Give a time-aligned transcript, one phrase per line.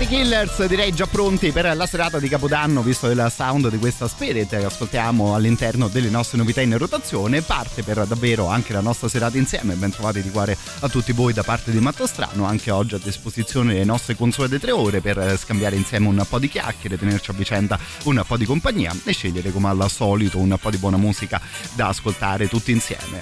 [0.00, 4.08] Salutati Killers, direi già pronti per la serata di Capodanno, visto il sound di questa
[4.08, 7.42] Spirit che ascoltiamo all'interno delle nostre novità in rotazione.
[7.42, 9.74] Parte per davvero anche la nostra serata insieme.
[9.74, 12.46] Ben trovati di cuore a tutti voi da parte di Matto Strano.
[12.46, 16.48] Anche oggi a disposizione le nostre consuete tre ore per scambiare insieme un po' di
[16.48, 20.70] chiacchiere, tenerci a vicenda un po' di compagnia e scegliere come al solito un po'
[20.70, 21.38] di buona musica
[21.74, 23.20] da ascoltare tutti insieme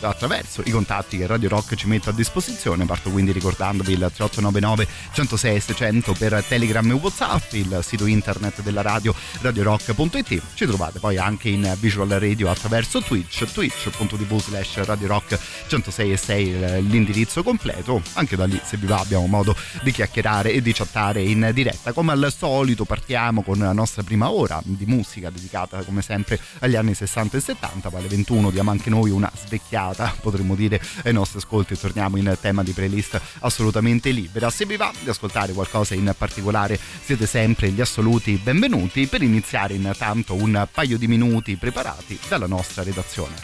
[0.00, 2.86] attraverso i contatti che Radio Rock ci mette a disposizione.
[2.86, 8.82] Parto quindi ricordandovi il 3899 106 600 per Telegram e Whatsapp, il sito internet della
[8.82, 10.42] radio radiorock.it.
[10.52, 16.16] Ci trovate poi anche in visual radio attraverso Twitch, twitch.tv slash Radio Rock 106 e
[16.18, 18.02] 6 l'indirizzo completo.
[18.12, 21.92] Anche da lì, se vi va, abbiamo modo di chiacchierare e di chattare in diretta.
[21.92, 26.76] Come al solito partiamo con la nostra prima ora di musica dedicata come sempre agli
[26.76, 27.88] anni 60 e 70.
[27.88, 32.36] Poi alle 21 diamo anche noi una svecchiata, potremmo dire, ai nostri ascolti torniamo in
[32.38, 34.50] tema di playlist assolutamente libera.
[34.50, 39.74] Se vi va di ascoltare qualcosa in particolare siete sempre gli assoluti benvenuti per iniziare
[39.74, 43.34] intanto un paio di minuti preparati dalla nostra redazione.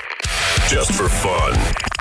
[0.69, 1.94] Just for fun.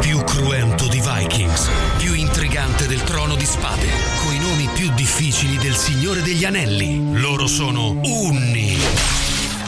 [0.00, 3.86] Più cruento di Vikings, più intrigante del trono di spade,
[4.24, 7.18] coi nomi più difficili del Signore degli Anelli.
[7.18, 9.21] Loro sono Unni.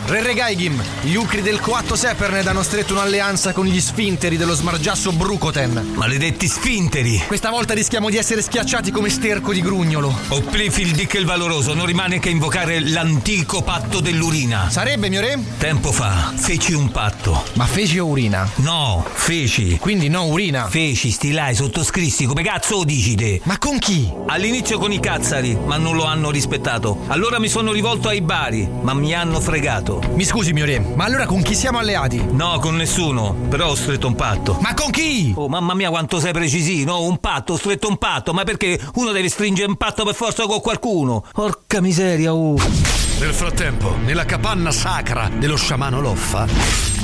[0.07, 5.13] Re Regaigim, gli Ucri del Coatto Seperned hanno stretto un'alleanza con gli Sfinteri dello smargiasso
[5.13, 5.93] Brucoten.
[5.95, 7.25] Maledetti sfinteri!
[7.27, 10.15] Questa volta rischiamo di essere schiacciati come sterco di grugnolo.
[10.29, 14.69] O Plifildic il valoroso, non rimane che invocare l'antico patto dell'urina.
[14.69, 15.39] Sarebbe, mio re?
[15.57, 17.43] Tempo fa feci un patto.
[17.55, 18.47] Ma feci o urina?
[18.57, 19.79] No, feci.
[19.79, 20.69] Quindi no urina.
[20.69, 23.41] Feci, stilai, sottoscrissi, come cazzo dici te?
[23.45, 24.13] Ma con chi?
[24.27, 27.05] All'inizio con i cazzari, ma non lo hanno rispettato.
[27.07, 29.94] Allora mi sono rivolto ai bari, ma mi hanno fregato.
[30.13, 32.25] Mi scusi, mio re, ma allora con chi siamo alleati?
[32.31, 34.59] No, con nessuno, però ho stretto un patto.
[34.61, 35.33] Ma con chi?
[35.37, 37.03] Oh, mamma mia, quanto sei precisino!
[37.03, 40.45] Un patto, ho stretto un patto, ma perché uno deve stringere un patto per forza
[40.47, 41.25] con qualcuno?
[41.33, 42.57] Porca miseria, oh!
[43.19, 46.47] Nel frattempo, nella capanna sacra dello sciamano Loffa.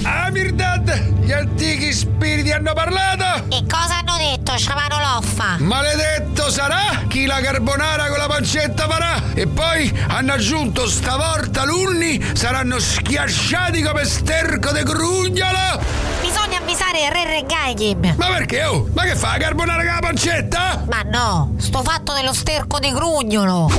[0.02, 1.20] Amirdad!
[1.20, 3.44] Gli antichi spiriti hanno parlato!
[3.48, 5.56] E cosa hanno detto, sciamano Loffa?
[5.58, 9.22] Maledetto sarà chi la carbonara con la pancetta farà!
[9.34, 15.80] E poi hanno aggiunto stavolta l'unni saranno schiacciati come sterco de grugnolo!
[16.20, 18.14] Bisogna avvisare il re Regaigim.
[18.16, 18.88] Ma perché oh?
[18.94, 19.36] Ma che fa?
[19.38, 20.84] Carbonara con la pancetta?
[20.88, 23.70] Ma no, sto fatto dello sterco di grugnolo.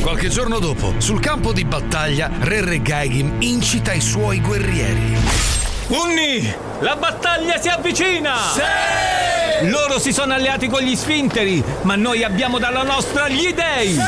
[0.00, 5.16] Qualche giorno dopo, sul campo di battaglia, Re Regaigim incita i suoi guerrieri.
[5.88, 6.54] Unni!
[6.80, 8.34] La battaglia si avvicina!
[8.54, 9.68] Sì!
[9.68, 13.92] Loro si sono alleati con gli sfinteri, ma noi abbiamo dalla nostra gli dei!
[13.92, 13.98] Sì!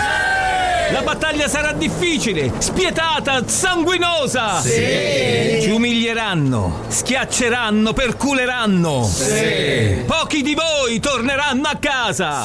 [0.93, 4.61] La battaglia sarà difficile, spietata, sanguinosa!
[4.61, 5.59] Sì!
[5.63, 9.05] Ci umilieranno, schiacceranno, perculeranno!
[9.05, 10.03] Sì!
[10.07, 12.45] Pochi di voi torneranno a casa!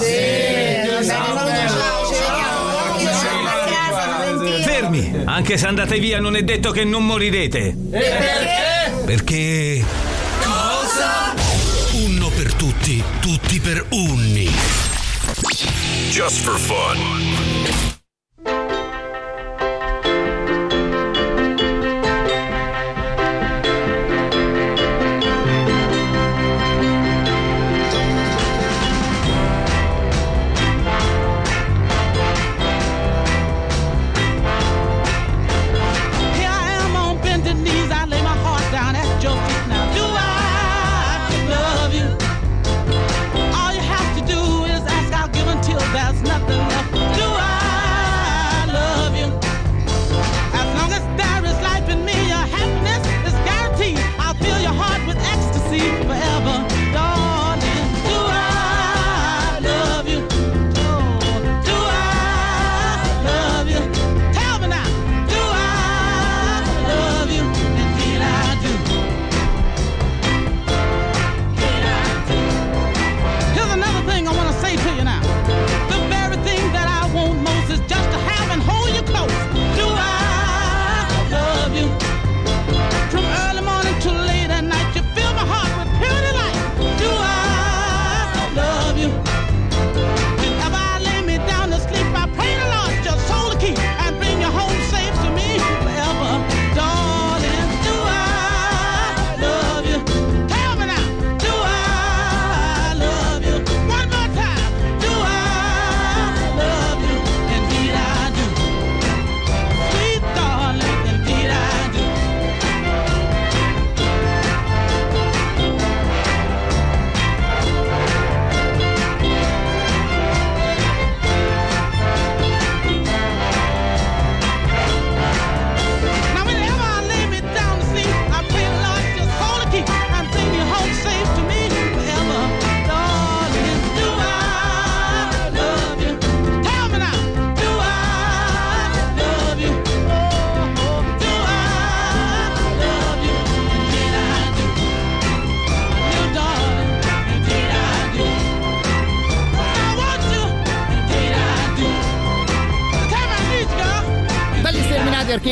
[5.01, 5.23] Fermi!
[5.25, 7.75] Anche se andate via non è detto che non morirete!
[7.89, 9.03] perché?
[9.05, 9.85] Perché
[10.41, 11.33] Cosa?
[11.93, 14.49] Unno per tutti, tutti per unni.
[16.09, 17.54] Just for fun.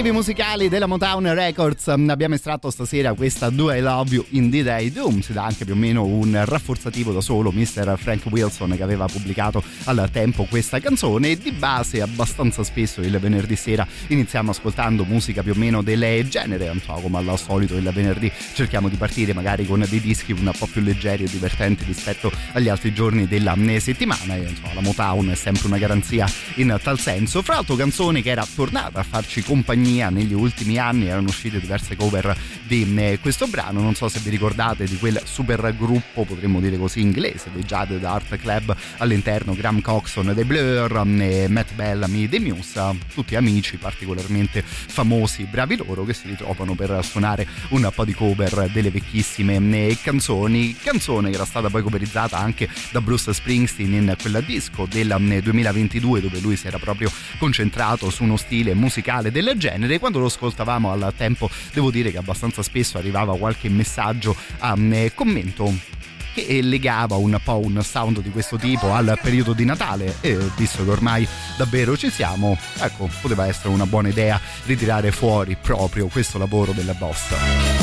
[0.04, 4.62] Archivi musicali della Motown Records abbiamo estratto stasera questa Do I Love You in the
[4.62, 7.96] Day Doom si dà anche più o meno un rafforzativo da solo Mr.
[7.98, 13.18] Frank Wilson che aveva pubblicato al tempo questa canzone e di base abbastanza spesso il
[13.20, 17.76] venerdì sera iniziamo ascoltando musica più o meno del genere non so come al solito
[17.76, 21.84] il venerdì cerchiamo di partire magari con dei dischi un po' più leggeri e divertenti
[21.86, 26.78] rispetto agli altri giorni della settimana e insomma, la Motown è sempre una garanzia in
[26.82, 27.42] tal senso.
[27.42, 31.96] Fra l'altro canzone che era tornata a farci compagnia negli ultimi anni erano uscite diverse
[31.96, 36.60] cover di eh, questo brano non so se vi ricordate di quel super gruppo potremmo
[36.60, 42.28] dire così inglese dei Jaded Art Club all'interno Graham Coxon dei Blur e Matt Bellamy
[42.28, 48.06] dei Muse tutti amici particolarmente famosi bravi loro che si ritrovano per suonare un po'
[48.06, 49.56] di cover delle vecchissime
[49.88, 54.86] eh, canzoni canzone che era stata poi coverizzata anche da Bruce Springsteen in quella disco
[54.86, 60.00] del 2022 eh, dove lui si era proprio concentrato su uno stile musicale del genere.
[60.00, 64.76] Quando lo ascoltavamo al tempo, devo dire che abbastanza spesso arrivava qualche messaggio a
[65.14, 65.94] commento
[66.34, 70.84] che legava un po' un sound di questo tipo al periodo di Natale e visto
[70.84, 71.28] che ormai
[71.58, 76.94] davvero ci siamo, ecco, poteva essere una buona idea ritirare fuori proprio questo lavoro della
[76.94, 77.82] boss.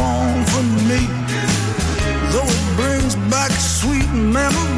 [0.00, 1.00] song for me.
[2.32, 4.69] Though it brings back sweet memories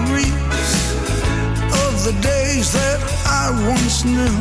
[2.04, 4.36] the days that I once knew,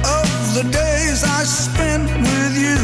[0.00, 2.80] of the days I spent with you.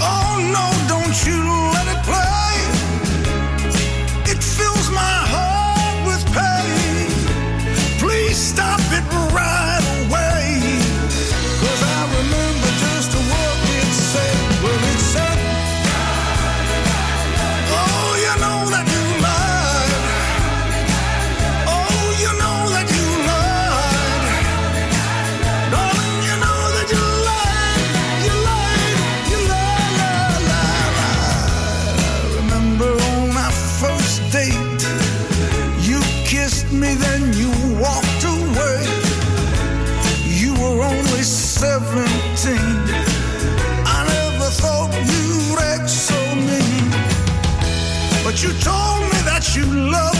[0.00, 1.36] Oh no, don't you
[1.76, 2.01] let it
[48.42, 50.11] you told me that you loved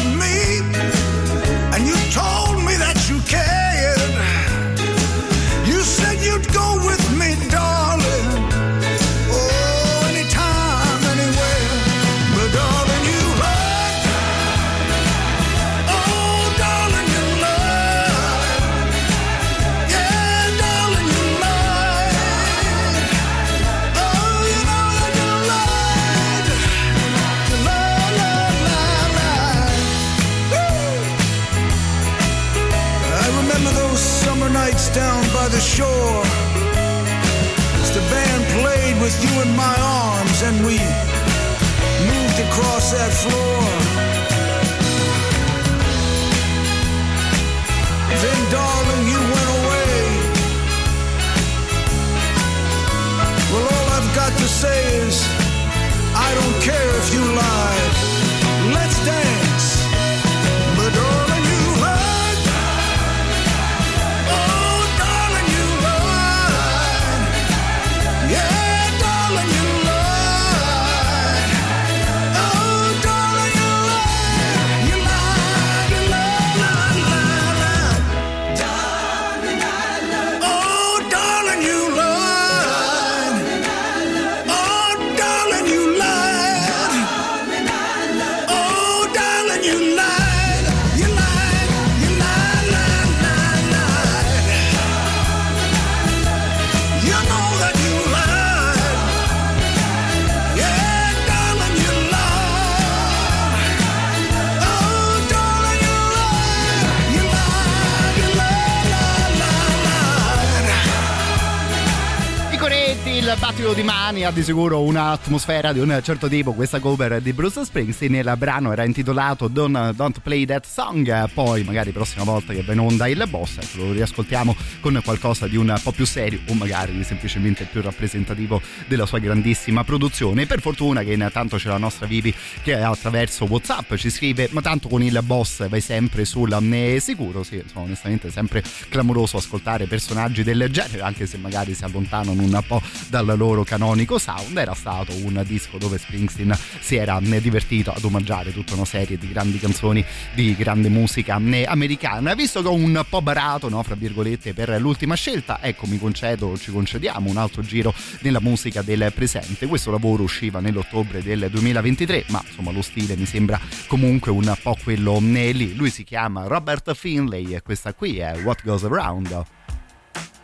[114.33, 116.55] di sicuro un'atmosfera di un certo tipo.
[116.55, 118.15] Questa cover di Bruce Springsteen.
[118.15, 121.31] Il brano era intitolato Don't, Don't Play That Song.
[121.35, 125.57] Poi, magari, prossima volta che va in onda il boss, lo riascoltiamo con qualcosa di
[125.57, 130.47] un po' più serio o magari semplicemente più rappresentativo della sua grandissima produzione.
[130.47, 134.89] Per fortuna che intanto c'è la nostra Vivi che attraverso WhatsApp ci scrive: Ma tanto
[134.89, 137.43] con il boss vai sempre sul ne sicuro.
[137.43, 142.41] Sì, insomma, onestamente è sempre clamoroso ascoltare personaggi del genere, anche se magari si allontanano
[142.41, 147.93] un po' dal loro canonico sound, era stato un disco dove Springsteen si era divertito
[147.93, 152.35] ad omaggiare tutta una serie di grandi canzoni di grande musica americana.
[152.35, 156.57] Visto che ho un po' barato, no, fra virgolette, per l'ultima scelta, ecco mi concedo,
[156.57, 159.67] ci concediamo un altro giro nella musica del presente.
[159.67, 164.77] Questo lavoro usciva nell'ottobre del 2023, ma insomma lo stile mi sembra comunque un po'
[164.81, 165.75] quello lì.
[165.75, 169.45] Lui si chiama Robert Finlay e questa qui è What Goes Around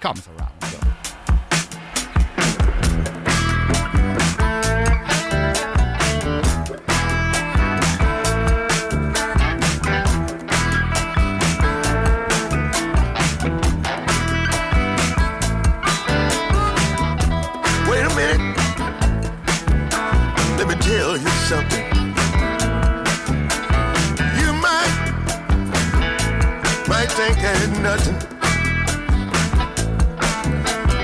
[0.00, 1.07] Comes Around.
[27.82, 28.14] Nothing.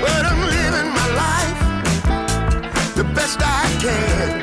[0.02, 1.61] But I'm living my life
[2.97, 4.34] the best I can.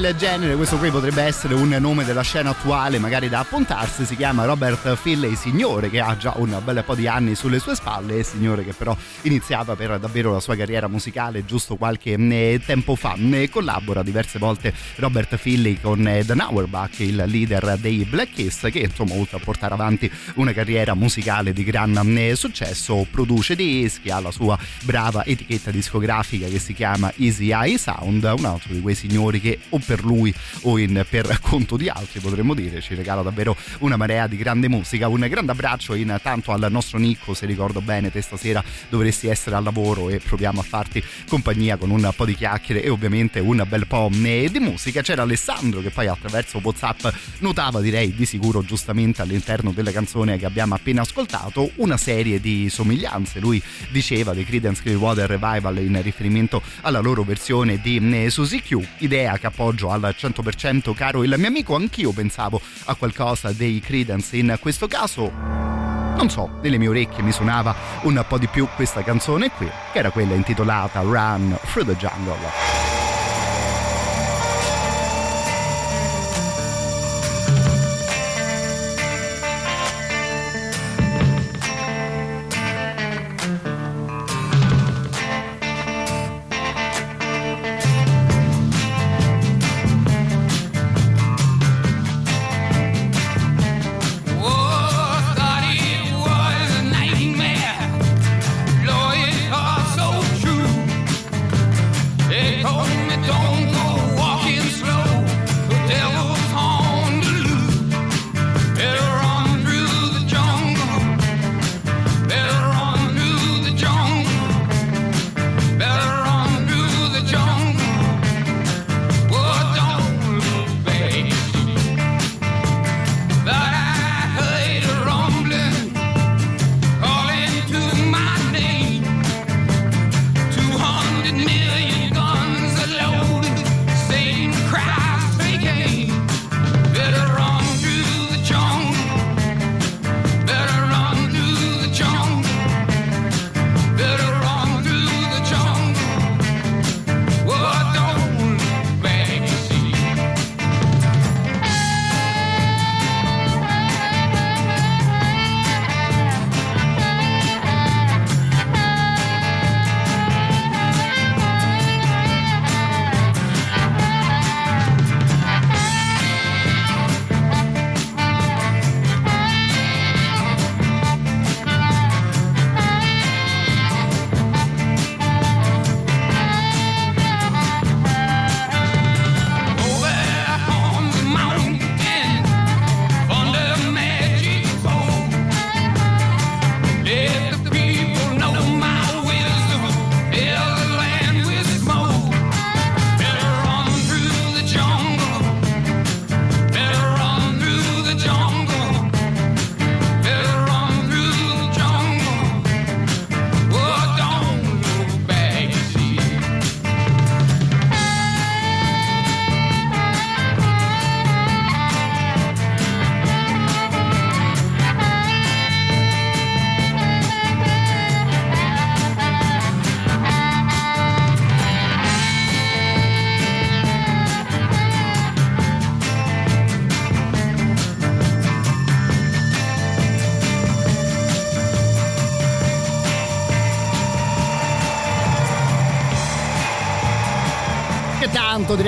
[0.00, 4.04] Del genere, questo qui potrebbe essere un nome della scena attuale, magari da appuntarsi.
[4.04, 7.74] Si chiama Robert Finlay, signore che ha già un bel po' di anni sulle sue
[7.74, 12.94] spalle, signore che però iniziava per davvero la sua carriera musicale giusto qualche eh, tempo
[12.94, 13.16] fa.
[13.50, 18.80] Collabora diverse volte Robert Finlay con eh, Dan Auerbach, il leader dei Black Kiss, che
[18.80, 24.20] insomma, oltre a portare avanti una carriera musicale di gran eh, successo, produce dischi, ha
[24.20, 28.94] la sua brava etichetta discografica che si chiama Easy Eye Sound, un altro di quei
[28.94, 33.22] signori che o per lui o in, per conto di altri potremmo dire ci regala
[33.22, 35.08] davvero una marea di grande musica.
[35.08, 39.62] Un grande abbraccio intanto al nostro Nicco se ricordo bene te stasera dovresti essere al
[39.62, 43.86] lavoro e proviamo a farti compagnia con un po' di chiacchiere e ovviamente un bel
[43.86, 45.02] po' di musica.
[45.02, 47.06] C'era Alessandro che poi attraverso Whatsapp
[47.38, 52.68] notava direi di sicuro giustamente all'interno della canzone che abbiamo appena ascoltato una serie di
[52.68, 53.38] somiglianze.
[53.38, 59.38] Lui diceva dei Creedence Clearwater Revival in riferimento alla loro versione di Susie Q idea
[59.38, 64.56] che appoggio al 100% caro il mio amico anch'io pensavo a qualcosa dei Creedence in
[64.58, 65.30] questo caso
[66.16, 69.98] non so, nelle mie orecchie mi suonava un po' di più questa canzone qui, che
[69.98, 73.15] era quella intitolata Run Through the Jungle.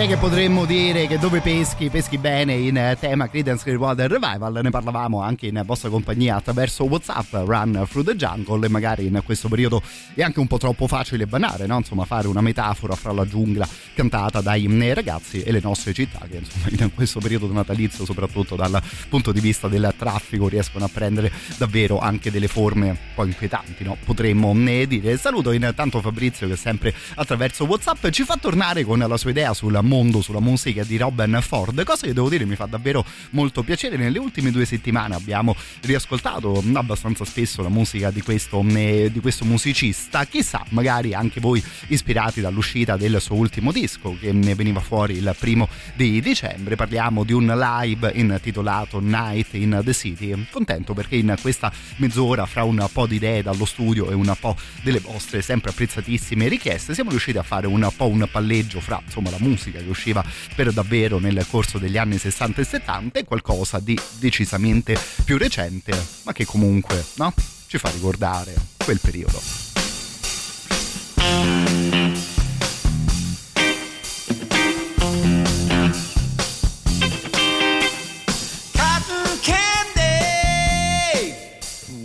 [0.09, 4.59] Che potremmo dire che dove peschi, peschi bene in eh, tema Creedence Clearwater Revival.
[4.63, 8.65] Ne parlavamo anche in vostra compagnia attraverso WhatsApp, Run Through the Jungle.
[8.65, 9.83] E magari in questo periodo
[10.15, 11.77] è anche un po' troppo facile e banale, no?
[11.77, 16.21] Insomma, fare una metafora fra la giungla cantata dai eh, ragazzi e le nostre città,
[16.27, 20.91] che insomma in questo periodo natalizio, soprattutto dal punto di vista del traffico, riescono a
[20.91, 23.99] prendere davvero anche delle forme un po' inquietanti, no?
[24.03, 25.19] Potremmo ne dire.
[25.19, 29.73] Saluto intanto Fabrizio che sempre attraverso WhatsApp ci fa tornare con la sua idea sul
[29.83, 33.97] mondo, sulla musica di Robin Ford, cosa che devo dire mi fa davvero molto piacere.
[33.97, 39.45] Nelle ultime due settimane abbiamo riascoltato abbastanza spesso la musica di questo, eh, di questo
[39.45, 45.15] musicista, chissà, magari anche voi ispirati dall'uscita del suo ultimo disco che ne veniva fuori
[45.15, 46.77] il primo di dicembre.
[46.77, 50.47] Parliamo di un live intitolato Night in the City.
[50.51, 54.55] Contento perché in questa mezz'ora fra un po' di idee dallo studio e un po'
[54.83, 59.31] delle vostre sempre apprezzatissime richieste siamo riusciti a fare un po' un palleggio fra insomma
[59.31, 60.25] la musica usciva
[60.55, 65.93] per davvero nel corso degli anni 60 e 70 e qualcosa di decisamente più recente
[66.25, 67.33] ma che comunque no?
[67.67, 69.41] ci fa ricordare quel periodo.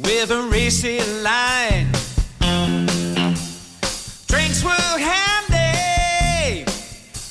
[0.04, 1.73] With a racy line.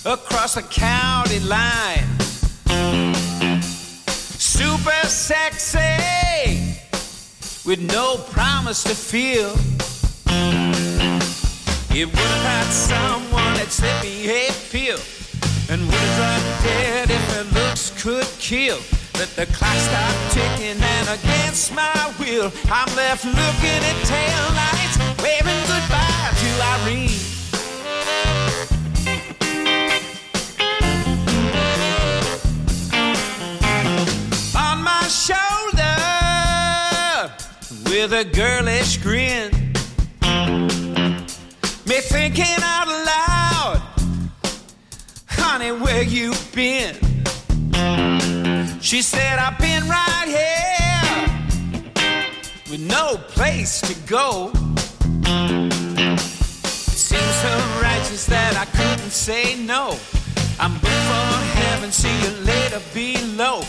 [0.05, 2.05] Across the county line.
[4.11, 5.79] Super sexy
[7.65, 9.53] with no promise to feel.
[11.95, 14.99] It would have had someone that slipped me a pill
[15.71, 18.79] and would have dead if her looks could kill.
[19.13, 24.99] But the clock stopped ticking and against my will, I'm left looking at tail lights,
[25.23, 26.51] waving goodbye to
[26.91, 27.32] Irene.
[35.13, 35.99] Shoulder
[37.85, 39.51] with a girlish grin.
[41.87, 43.83] Me thinking out loud,
[45.29, 46.95] honey, where you been?
[48.81, 51.29] She said, I've been right here
[52.71, 54.51] with no place to go.
[55.27, 59.99] It seems so righteous that I couldn't say no.
[60.59, 63.63] I'm booked for heaven, see you later below.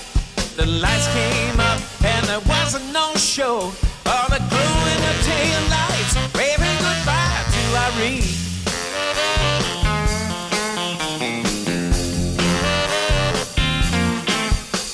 [0.55, 3.73] The lights came up and there wasn't no show.
[4.05, 8.23] All the glow in the tail lights, waving goodbye to Irene.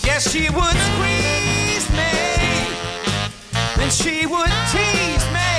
[0.06, 2.13] Yes, she would squeeze me,
[3.76, 5.52] then she would tease me,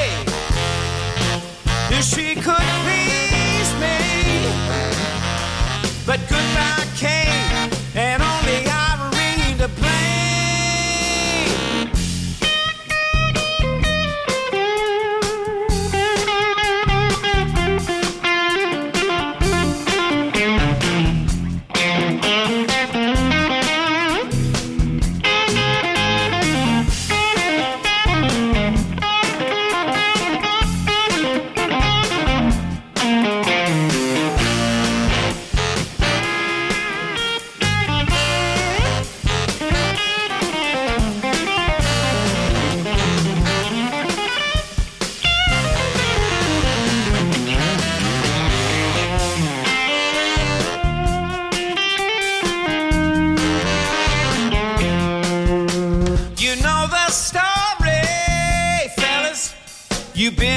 [1.97, 3.99] if she could please me.
[6.07, 7.50] But goodbye came,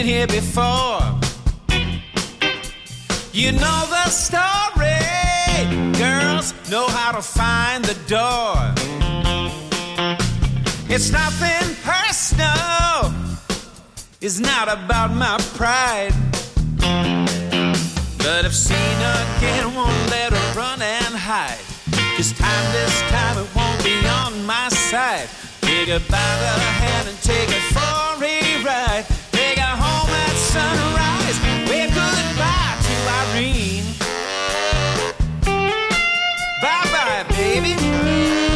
[0.03, 1.01] been here before.
[3.31, 5.01] You know the story.
[5.97, 8.55] Girls know how to find the door.
[10.89, 13.13] It's nothing personal.
[14.21, 16.13] It's not about my pride.
[18.17, 21.63] But if seen again, won't let her run and hide.
[22.17, 25.27] This time, this time, it won't be on my side.
[25.61, 29.12] Take her by the hand and take her for a ride.
[30.53, 31.39] Sunrise.
[31.65, 33.89] Goodbye to Irene.
[36.61, 38.52] Bye bye, baby.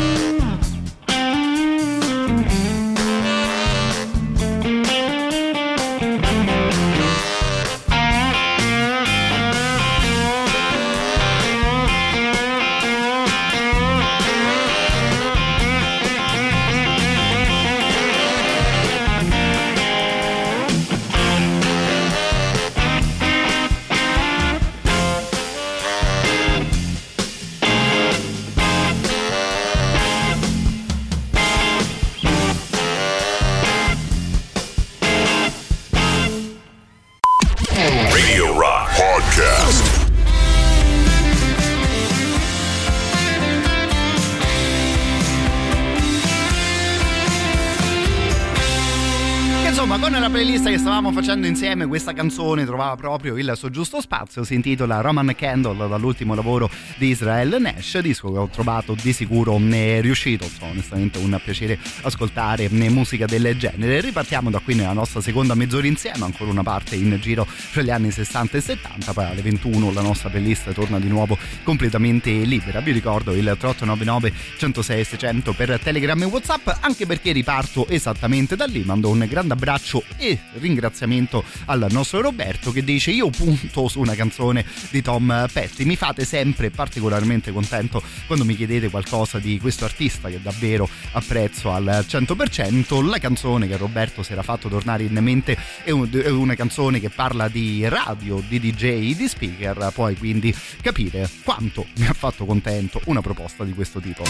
[50.98, 54.44] Stavamo facendo insieme, questa canzone trovava proprio il suo giusto spazio.
[54.44, 59.60] Si intitola Roman Candle dall'ultimo lavoro di Israel Nash, disco che ho trovato di sicuro
[59.60, 60.46] ne è riuscito.
[60.46, 64.02] Insomma, onestamente un piacere ascoltare musica del genere.
[64.02, 67.92] Ripartiamo da qui nella nostra seconda mezz'ora insieme, ancora una parte in giro fra gli
[67.92, 69.14] anni 60 e 70.
[69.14, 72.80] Poi alle 21 la nostra playlist torna di nuovo completamente libera.
[72.80, 78.66] Vi ricordo il 3899 106 600 per Telegram e Whatsapp, anche perché riparto esattamente da
[78.66, 78.82] lì.
[78.84, 80.40] Mando un grande abbraccio e
[80.88, 85.84] ringraziamento al nostro Roberto che dice io punto su una canzone di Tom Petty.
[85.84, 91.72] Mi fate sempre particolarmente contento quando mi chiedete qualcosa di questo artista che davvero apprezzo
[91.72, 97.00] al 100% la canzone che Roberto si era fatto tornare in mente è, una canzone
[97.00, 102.46] che parla di radio di DJ di speaker puoi quindi capire quanto mi ha fatto
[102.46, 104.24] contento una proposta di questo tipo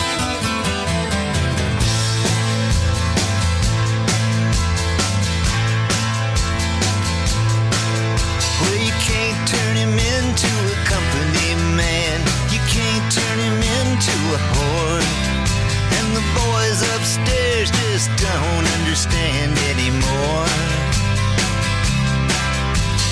[18.08, 20.48] just don't understand anymore.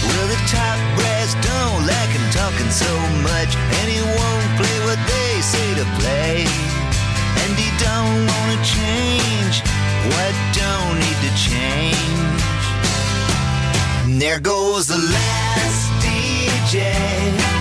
[0.08, 2.92] Well, the top brass don't like him talking so
[3.24, 6.46] much, and he won't play what they say to play.
[7.42, 9.62] And he don't wanna change
[10.12, 12.44] what don't need to change.
[14.06, 17.55] And there goes the last DJ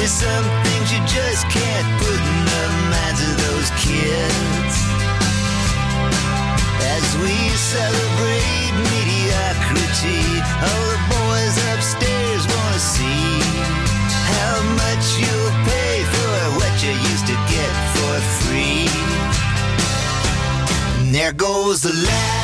[0.00, 4.74] There's some things you just can't put in the minds of those kids.
[6.96, 10.24] As we celebrate mediocrity,
[10.64, 13.44] all the boys upstairs wanna see
[14.32, 18.88] how much you'll pay for what you used to get for free.
[21.00, 22.39] And there goes the last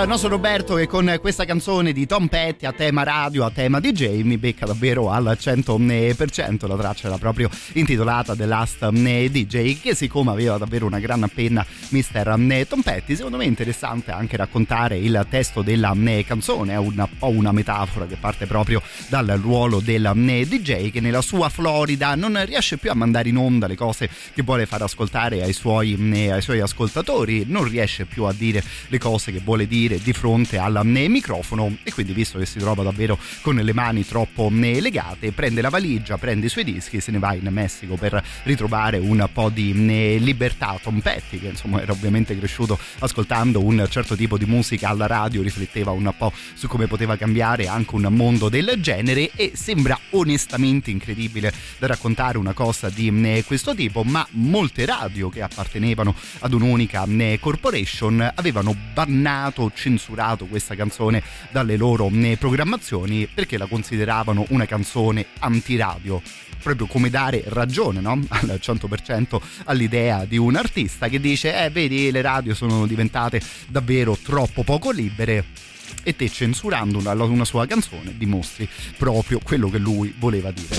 [0.00, 3.78] al nostro Roberto che con questa canzone di Tom Petty a tema radio, a tema
[3.78, 6.66] DJ mi becca davvero al 100%.
[6.66, 11.64] La traccia era proprio intitolata The Last DJ che siccome aveva davvero una gran penna
[11.88, 12.24] mister
[12.66, 17.28] Tom Petty, secondo me è interessante anche raccontare il testo della canzone, è un po'
[17.28, 22.78] una metafora che parte proprio dal ruolo del DJ che nella sua Florida non riesce
[22.78, 25.98] più a mandare in onda le cose che vuole far ascoltare ai suoi,
[26.30, 30.58] ai suoi ascoltatori, non riesce più a dire le cose che vuole dire di fronte
[30.58, 34.80] al eh, microfono e quindi visto che si trova davvero con le mani troppo eh,
[34.80, 38.22] legate prende la valigia, prende i suoi dischi e se ne va in Messico per
[38.44, 40.78] ritrovare un po' di eh, libertà.
[40.80, 45.42] Tom Petty che insomma era ovviamente cresciuto ascoltando un certo tipo di musica alla radio
[45.42, 50.90] rifletteva un po' su come poteva cambiare anche un mondo del genere e sembra onestamente
[50.90, 57.06] incredibile da raccontare una cosa di questo tipo ma molte radio che appartenevano ad un'unica
[57.40, 66.22] corporation avevano bannato, censurato questa canzone dalle loro programmazioni perché la consideravano una canzone antiradio
[66.62, 68.12] proprio come dare ragione no?
[68.28, 74.16] al 100% all'idea di un artista che dice eh vedi le radio sono diventate davvero
[74.16, 75.44] troppo poco libere
[76.02, 80.76] e te censurando una, una sua canzone dimostri proprio quello che lui voleva dire.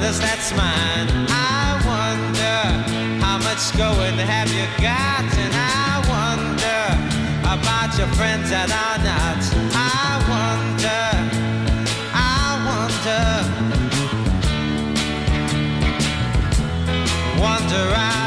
[0.00, 1.08] About that's mine.
[1.28, 2.58] I wonder
[3.22, 6.82] how much going have you got, and I wonder
[7.44, 9.42] about your friends that are not.
[9.76, 11.04] I wonder,
[12.14, 13.24] I wonder,
[17.38, 18.19] wonder I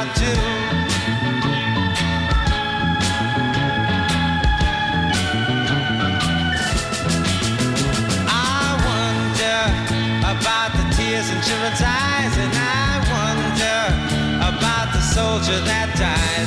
[15.13, 16.42] soldier that dies.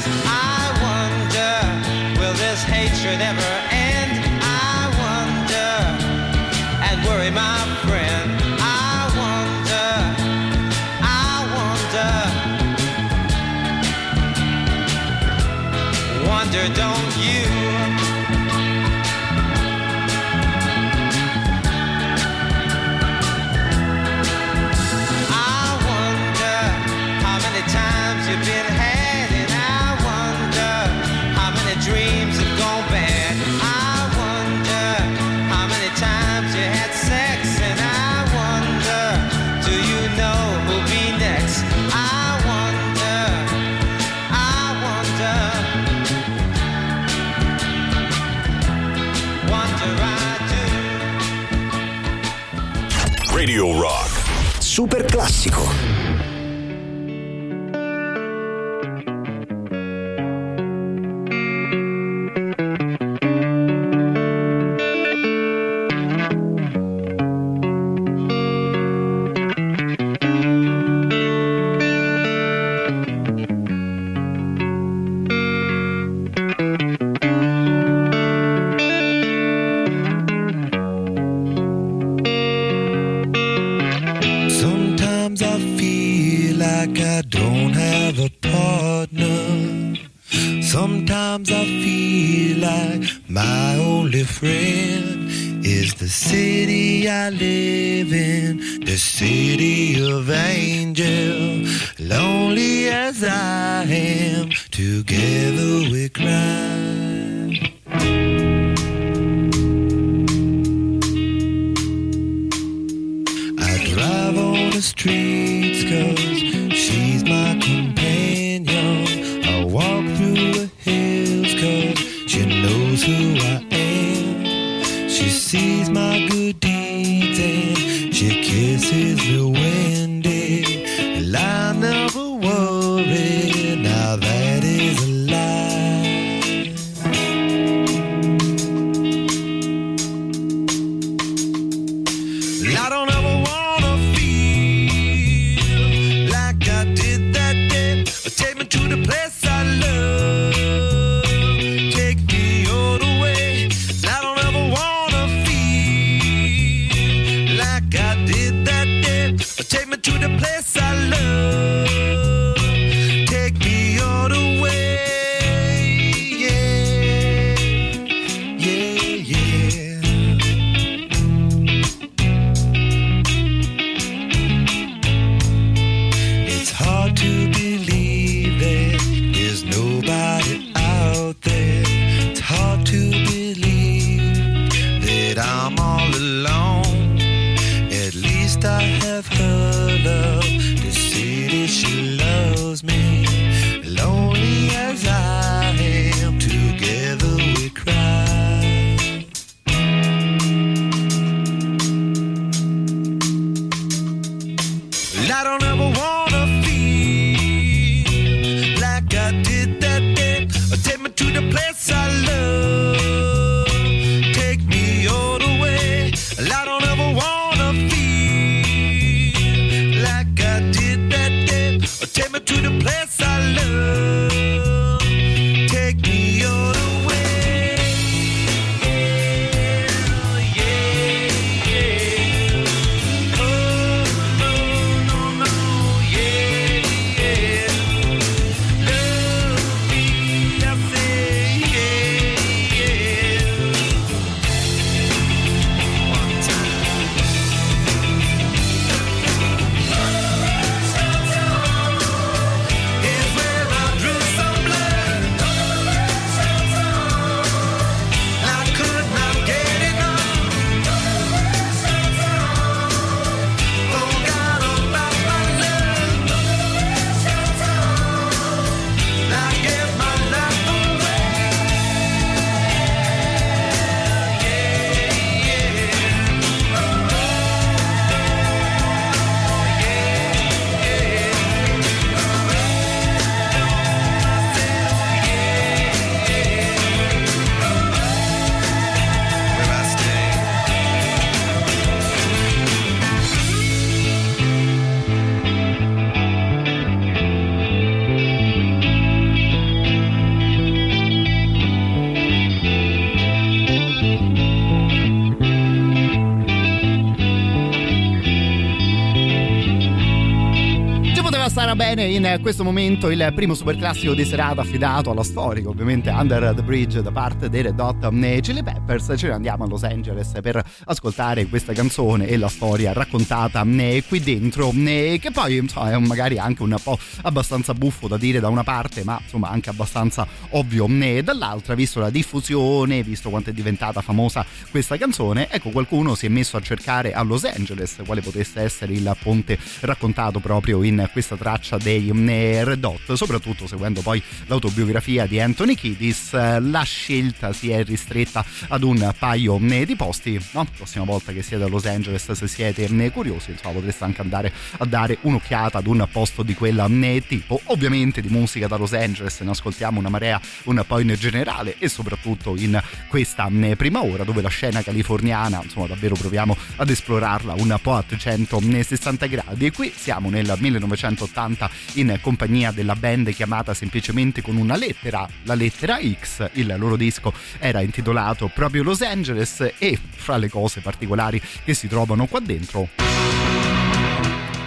[311.76, 316.62] Bene in questo momento il primo superclassico di serata affidato alla storica, ovviamente Under the
[316.62, 318.08] Bridge da parte dei Red Hot
[318.40, 319.12] Chili Peppers.
[319.14, 324.02] Ce ne andiamo a Los Angeles per ascoltare questa canzone e la storia raccontata eh,
[324.08, 328.40] qui dentro, eh, che poi insomma, è magari anche un po' abbastanza buffo da dire
[328.40, 333.50] da una parte, ma insomma anche abbastanza ovvio eh, dall'altra, visto la diffusione, visto quanto
[333.50, 335.50] è diventata famosa questa canzone.
[335.50, 339.58] Ecco, qualcuno si è messo a cercare a Los Angeles quale potesse essere il ponte
[339.80, 345.74] raccontato proprio in questa traccia dei eh, Red Hot, soprattutto seguendo poi l'autobiografia di Anthony
[345.74, 350.40] Kiddis, eh, la scelta si è ristretta ad un paio eh, di posti.
[350.52, 350.66] No?
[350.76, 354.52] Prossima volta che siete a Los Angeles, se siete eh, curiosi, insomma, potreste anche andare
[354.78, 357.60] a dare un'occhiata ad un posto di quel tipo.
[357.64, 361.88] Ovviamente di musica da Los Angeles ne ascoltiamo una marea un po' in generale e
[361.88, 367.78] soprattutto in questa prima ora dove la scena californiana, insomma, davvero proviamo ad esplorarla un
[367.80, 369.66] po' a 360 gradi.
[369.66, 371.55] E qui siamo nel 1980
[371.94, 376.50] in compagnia della band chiamata semplicemente con una lettera, la lettera X.
[376.54, 381.88] Il loro disco era intitolato proprio Los Angeles e fra le cose particolari che si
[381.88, 382.88] trovano qua dentro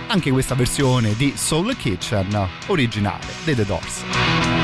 [0.10, 4.59] anche questa versione di Soul Kitchen originale dei The Doors.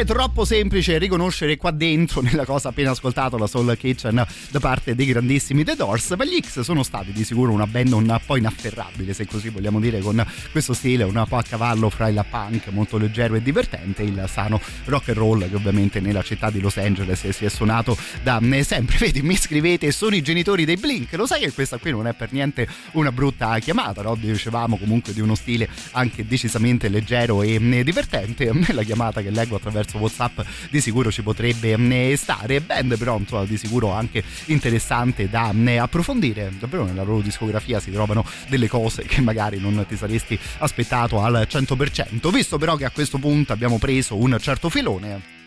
[0.00, 0.04] Insomma neanche
[0.44, 5.06] troppo semplice riconoscere qua dentro nella cosa appena ascoltato la Soul Kitchen da parte dei
[5.06, 6.14] grandissimi The Doors.
[6.16, 9.80] Ma gli X sono stati di sicuro una band un po' inafferrabile se così vogliamo
[9.80, 14.02] dire con questo stile un po' a cavallo fra il punk molto leggero e divertente
[14.02, 17.96] il sano rock and roll che ovviamente nella città di Los Angeles si è suonato
[18.22, 18.96] da sempre.
[19.04, 22.14] Vedi mi scrivete sono i genitori dei Blink lo sai che questa qui non è
[22.14, 24.14] per niente una brutta chiamata no?
[24.14, 28.50] dicevamo comunque di uno stile anche decisamente leggero e divertente.
[28.52, 30.33] Nella chiamata che leggo attraverso Whatsapp
[30.70, 32.60] di sicuro ci potrebbe stare.
[32.60, 36.52] Band però insomma, di sicuro anche interessante da approfondire.
[36.58, 41.46] Davvero nella loro discografia si trovano delle cose che magari non ti saresti aspettato al
[41.48, 45.42] 100% visto però che a questo punto abbiamo preso un certo filone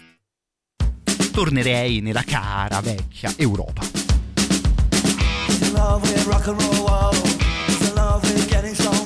[1.38, 3.82] tornerei nella cara vecchia Europa.
[5.72, 7.14] Love with rock and roll.
[7.68, 9.06] He's in love with getting strong,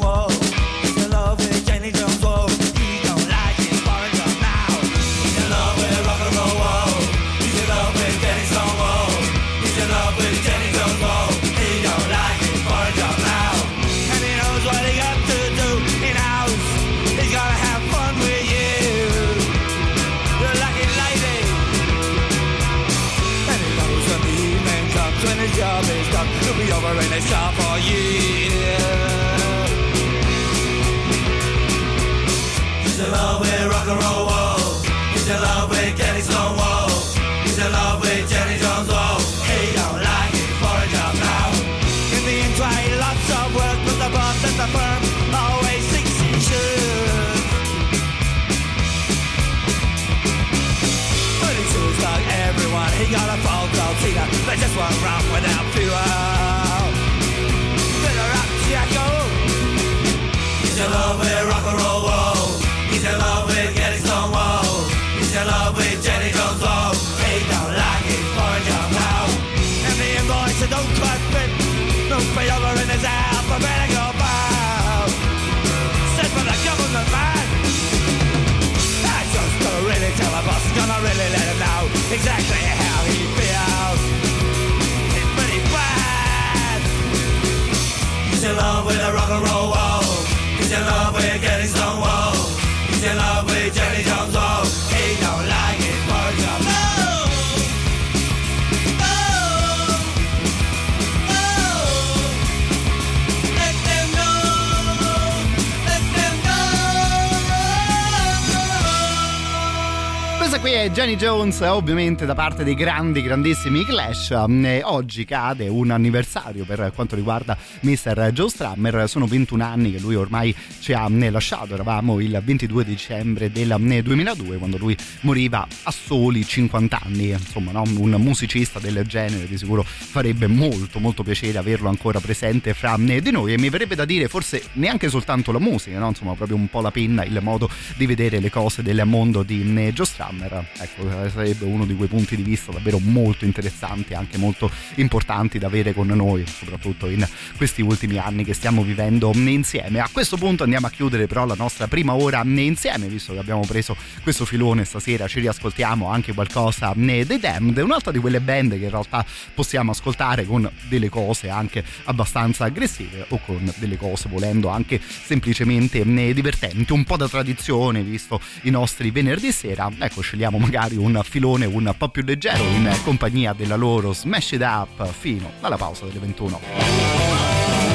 [110.89, 114.31] Jenny Jones, ovviamente da parte dei grandi, grandissimi Clash.
[114.31, 118.31] Eh, Oggi cade un anniversario per quanto riguarda Mr.
[118.33, 119.07] Joe Strummer.
[119.07, 121.75] Sono 21 anni che lui ormai ci ha eh, lasciato.
[121.75, 127.29] Eravamo il 22 dicembre del eh, 2002 quando lui moriva a soli 50 anni.
[127.29, 127.83] Insomma, no?
[127.83, 133.31] un musicista del genere di sicuro farebbe molto, molto piacere averlo ancora presente fra di
[133.31, 133.53] noi.
[133.53, 136.07] E mi verrebbe da dire forse neanche soltanto la musica, no?
[136.07, 139.61] insomma, proprio un po' la penna, il modo di vedere le cose del mondo di
[139.93, 140.70] Joe Strummer.
[140.77, 145.67] Ecco, sarebbe uno di quei punti di vista davvero molto interessanti, anche molto importanti da
[145.67, 149.99] avere con noi, soprattutto in questi ultimi anni che stiamo vivendo insieme.
[149.99, 153.61] A questo punto andiamo a chiudere però la nostra prima ora insieme, visto che abbiamo
[153.61, 158.85] preso questo filone stasera, ci riascoltiamo anche qualcosa dei Damned, un'altra di quelle band che
[158.85, 164.69] in realtà possiamo ascoltare con delle cose anche abbastanza aggressive o con delle cose volendo
[164.69, 166.03] anche semplicemente
[166.33, 169.91] divertenti, un po' da tradizione visto i nostri venerdì sera.
[169.99, 174.61] Ecco, scegliamo magari un filone un po' più leggero in compagnia della loro Smash It
[174.61, 177.90] Up fino alla pausa delle 21.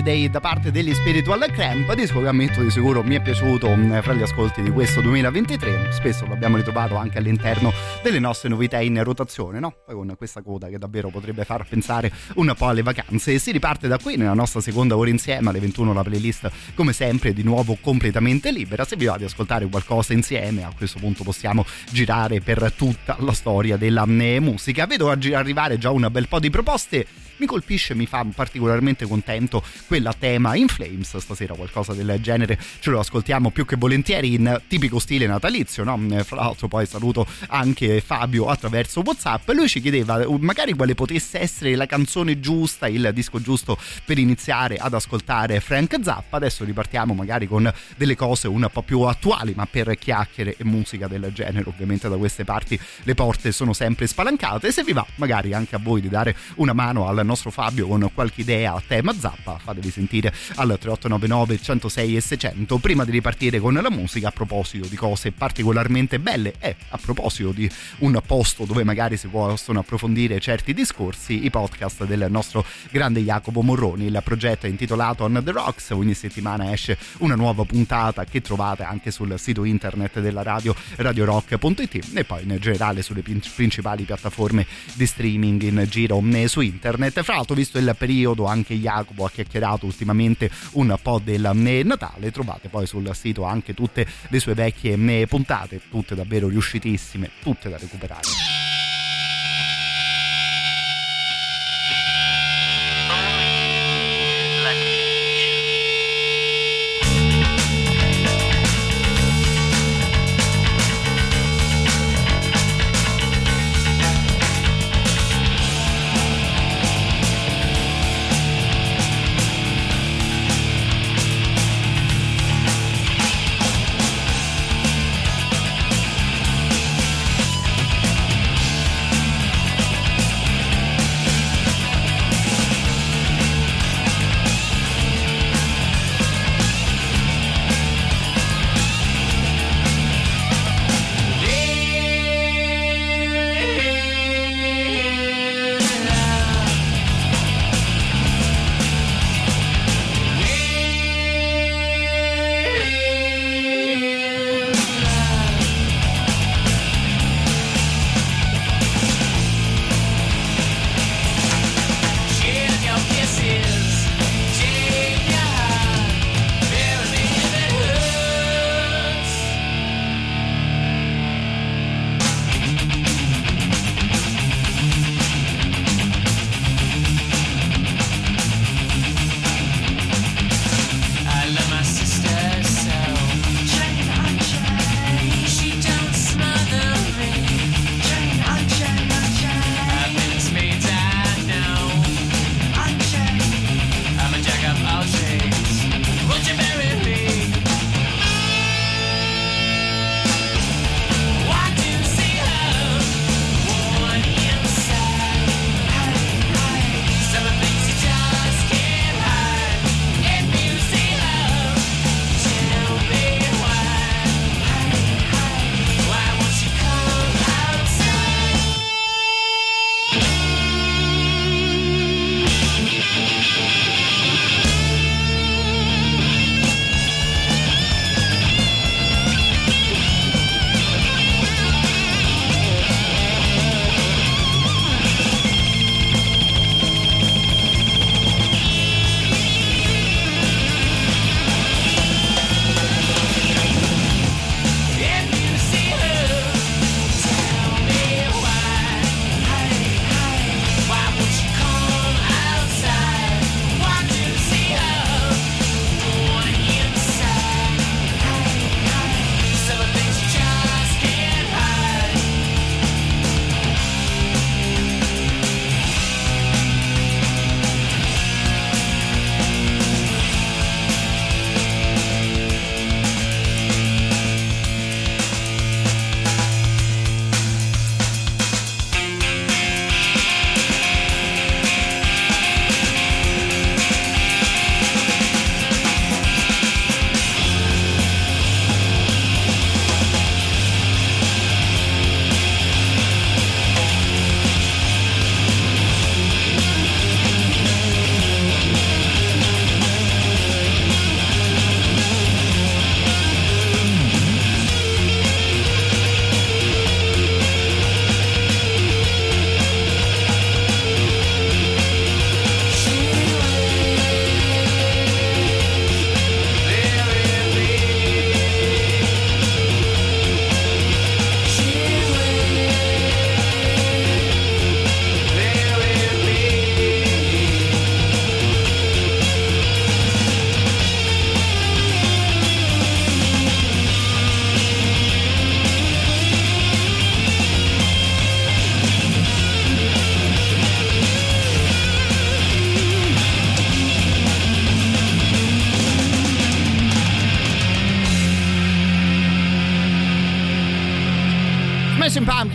[0.00, 4.00] Holiday da parte degli Spiritual Cramp, disco che ammetto di sicuro mi è piaciuto mh,
[4.00, 7.70] fra gli ascolti di questo 2023, spesso lo abbiamo ritrovato anche all'interno
[8.02, 9.74] delle nostre novità in rotazione, no?
[9.84, 13.34] Poi con questa coda che davvero potrebbe far pensare un po' alle vacanze.
[13.34, 16.94] E si riparte da qui nella nostra seconda ora insieme alle 21 la playlist come
[16.94, 21.24] sempre di nuovo completamente libera, se vi va di ascoltare qualcosa insieme a questo punto
[21.24, 26.38] possiamo girare per tutta la storia della mh, musica, vedo arrivare già un bel po'
[26.38, 32.18] di proposte mi colpisce, mi fa particolarmente contento quella tema in Flames stasera, qualcosa del
[32.20, 35.98] genere ce lo ascoltiamo più che volentieri in tipico stile natalizio, no?
[36.10, 40.94] Eh, Fra l'altro poi saluto anche Fabio attraverso Whatsapp, lui ci chiedeva uh, magari quale
[40.94, 46.64] potesse essere la canzone giusta, il disco giusto per iniziare ad ascoltare Frank Zappa, adesso
[46.64, 51.30] ripartiamo magari con delle cose un po' più attuali, ma per chiacchiere e musica del
[51.32, 51.64] genere.
[51.66, 54.70] Ovviamente da queste parti le porte sono sempre spalancate.
[54.72, 58.10] Se vi va magari anche a voi di dare una mano al nostro Fabio con
[58.12, 63.60] qualche idea a tema zappa fatevi sentire al 3899 106 e 600 prima di ripartire
[63.60, 68.64] con la musica a proposito di cose particolarmente belle e a proposito di un posto
[68.64, 74.06] dove magari si possono approfondire certi discorsi i podcast del nostro grande Jacopo Morroni.
[74.06, 78.82] Il progetto è intitolato On The Rocks ogni settimana esce una nuova puntata che trovate
[78.82, 84.66] anche sul sito internet della radio radiorock.it e poi in generale sulle prin- principali piattaforme
[84.94, 89.30] di streaming in giro eh, su internet fra l'altro visto il periodo anche Jacopo ha
[89.30, 91.50] chiacchierato ultimamente un po' del
[91.84, 92.30] Natale.
[92.30, 94.96] Trovate poi sul sito anche tutte le sue vecchie
[95.26, 98.69] puntate tutte davvero riuscitissime tutte da recuperare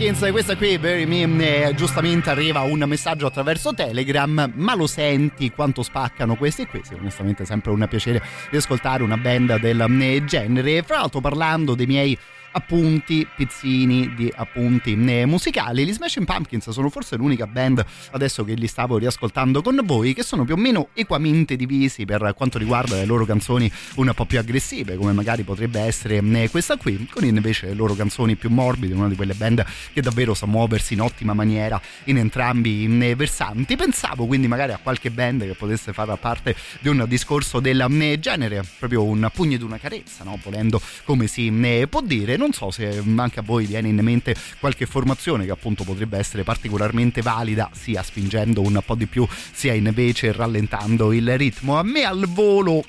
[0.06, 5.50] Pumpkins, questa qui, Bury Me, eh, giustamente arriva un messaggio attraverso Telegram, ma lo senti
[5.50, 6.94] quanto spaccano questi e questi?
[6.94, 10.84] Onestamente è sempre un piacere riascoltare una band del eh, genere.
[10.84, 12.16] Fra l'altro parlando dei miei
[12.56, 15.84] appunti, pizzini di appunti eh, musicali.
[15.84, 20.22] Gli Smashing Pumpkins sono forse l'unica band adesso che li stavo riascoltando con voi che
[20.22, 24.38] sono più o meno equamente divisi per quanto riguarda le loro canzoni un po' più
[24.38, 28.94] aggressive, come magari potrebbe essere eh, questa qui, con invece le loro canzoni più morbide,
[28.94, 33.14] una di quelle band che davvero sa muoversi in ottima maniera in entrambi i eh,
[33.14, 33.76] versanti.
[33.76, 37.84] Pensavo quindi magari a qualche band che potesse fare parte di un discorso del
[38.18, 40.38] genere, proprio un pugno di una carezza, no?
[40.42, 41.50] volendo come si
[41.88, 42.36] può dire.
[42.46, 46.44] Non so se anche a voi viene in mente qualche formazione che appunto potrebbe essere
[46.44, 51.76] particolarmente valida, sia spingendo un po' di più, sia invece rallentando il ritmo.
[51.76, 52.84] A me al volo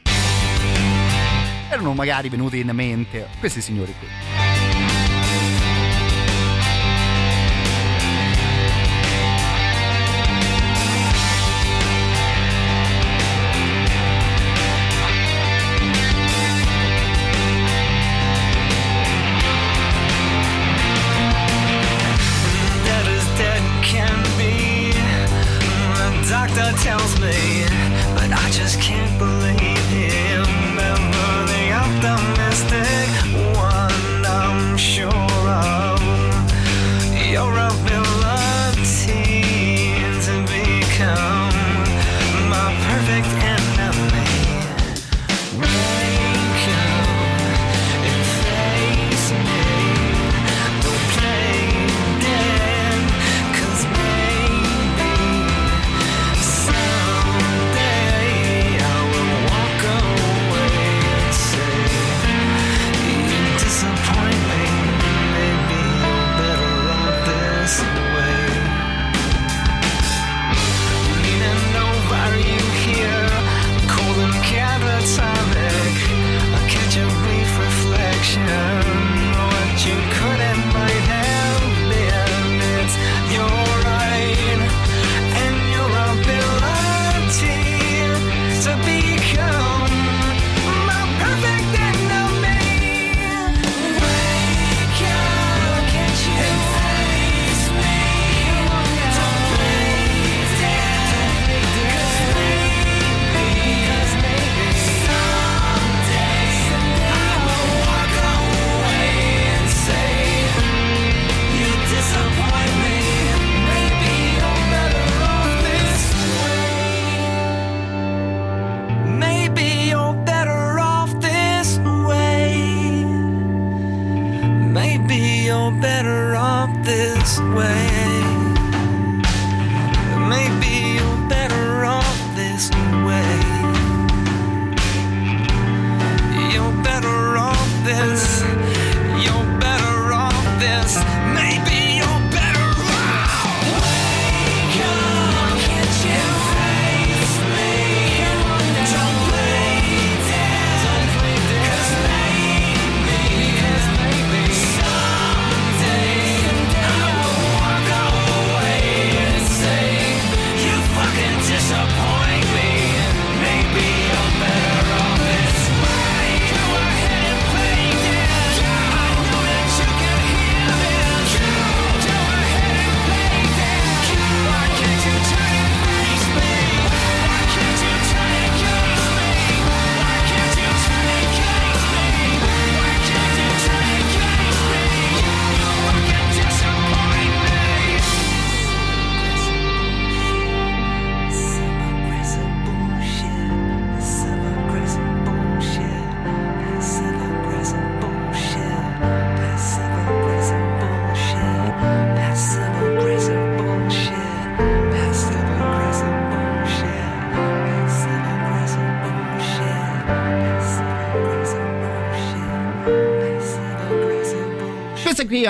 [1.71, 4.46] erano magari venuti in mente questi signori qui.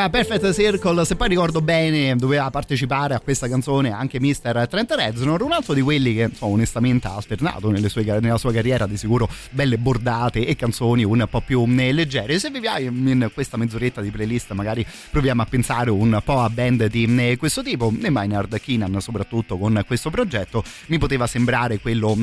[0.08, 4.66] È Perfect Circle, se poi ricordo bene doveva partecipare a questa canzone anche Mr.
[4.70, 8.88] Trent Reznor, un altro di quelli che insomma, onestamente ha alternato sue- nella sua carriera
[8.88, 12.40] di sicuro belle bordate e canzoni un po' più eh, leggere.
[12.40, 16.50] Se vi piace in questa mezz'oretta di playlist magari proviamo a pensare un po' a
[16.50, 21.80] band di eh, questo tipo e Maynard Keenan soprattutto con questo progetto mi poteva sembrare
[21.82, 22.16] quello,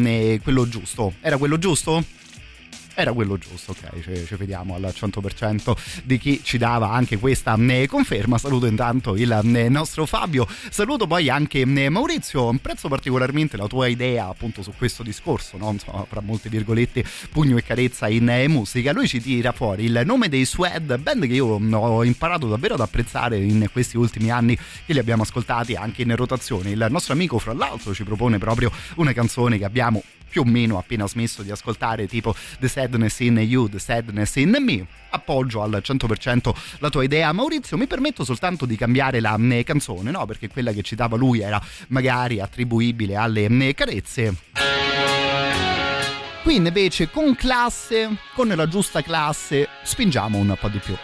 [0.42, 1.12] quello giusto.
[1.20, 2.02] Era quello giusto?
[2.94, 7.56] Era quello giusto, ok, ci, ci vediamo al 100% di chi ci dava anche questa
[7.56, 8.38] eh, conferma.
[8.38, 13.88] Saluto intanto il eh, nostro Fabio, saluto poi anche eh, Maurizio, apprezzo particolarmente la tua
[13.88, 15.70] idea appunto su questo discorso, no?
[15.70, 18.92] Insomma, fra molte virgolette, pugno e carezza in musica.
[18.92, 22.74] Lui ci tira fuori il nome dei Swed, band che io mm, ho imparato davvero
[22.74, 26.70] ad apprezzare in questi ultimi anni che li abbiamo ascoltati anche in rotazione.
[26.70, 30.78] Il nostro amico, fra l'altro, ci propone proprio una canzone che abbiamo più o meno
[30.78, 34.86] appena smesso di ascoltare, tipo The Sadness in You, The Sadness in Me.
[35.10, 37.76] Appoggio al 100% la tua idea, Maurizio.
[37.76, 40.26] Mi permetto soltanto di cambiare la mh, canzone, no?
[40.26, 44.36] Perché quella che citava lui era magari attribuibile alle mh, carezze.
[46.42, 50.94] Qui invece con classe, con la giusta classe, spingiamo un po' di più.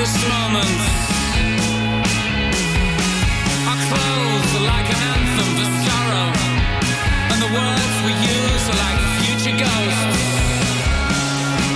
[0.00, 0.80] This moment.
[3.68, 6.28] Our clothes like an anthem for sorrow,
[7.30, 10.20] and the words we use are like future ghosts.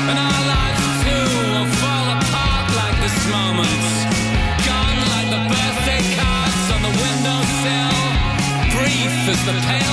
[0.09, 3.85] And our lives too will fall apart like this moment.
[4.68, 7.99] Gone like the birthday cards on the windowsill.
[8.72, 9.84] Brief as the pale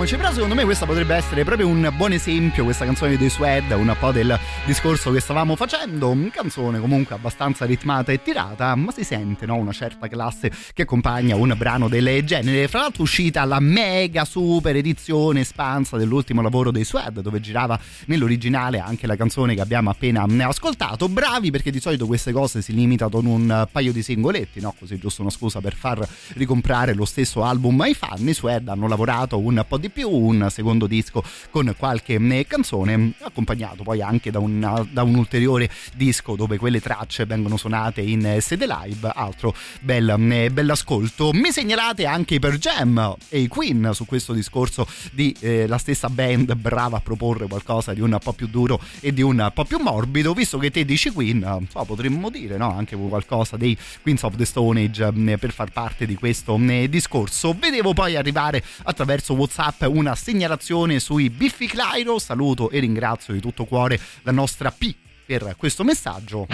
[0.00, 3.70] figuriamoci, però secondo me questa potrebbe essere proprio un buon esempio, questa canzone dei Swed,
[3.72, 9.04] un po' del discorso che stavamo facendo, canzone comunque abbastanza ritmata e tirata, ma si
[9.04, 9.56] sente no?
[9.56, 14.74] una certa classe che accompagna un brano del genere, fra l'altro uscita la mega super
[14.76, 20.26] edizione espansa dell'ultimo lavoro dei Swed, dove girava nell'originale anche la canzone che abbiamo appena
[20.46, 24.74] ascoltato, bravi perché di solito queste cose si limitano ad un paio di singoletti, no?
[24.78, 28.88] così giusto una scusa per far ricomprare lo stesso album ai fan, i Swed hanno
[28.88, 34.30] lavorato un po' di più, un secondo disco con qualche eh, canzone, accompagnato poi anche
[34.30, 39.10] da, una, da un ulteriore disco dove quelle tracce vengono suonate in eh, sede live,
[39.14, 41.32] altro bel, eh, bell'ascolto.
[41.32, 46.08] Mi segnalate anche Per Jam e i Queen su questo discorso di eh, la stessa
[46.08, 49.78] band brava a proporre qualcosa di un po' più duro e di un po' più
[49.78, 52.74] morbido, visto che te dici Queen, so, potremmo dire no?
[52.74, 57.54] anche qualcosa dei Queens of the Stone Age per far parte di questo discorso.
[57.58, 63.64] Vedevo poi arrivare attraverso WhatsApp una segnalazione sui Biffy Clyro, saluto e ringrazio di tutto
[63.64, 66.46] cuore la nostra P per questo messaggio.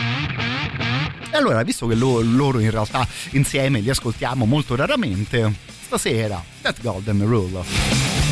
[1.30, 5.52] E allora, visto che lo- loro in realtà insieme li ascoltiamo molto raramente,
[5.84, 8.25] stasera, That Golden Rule.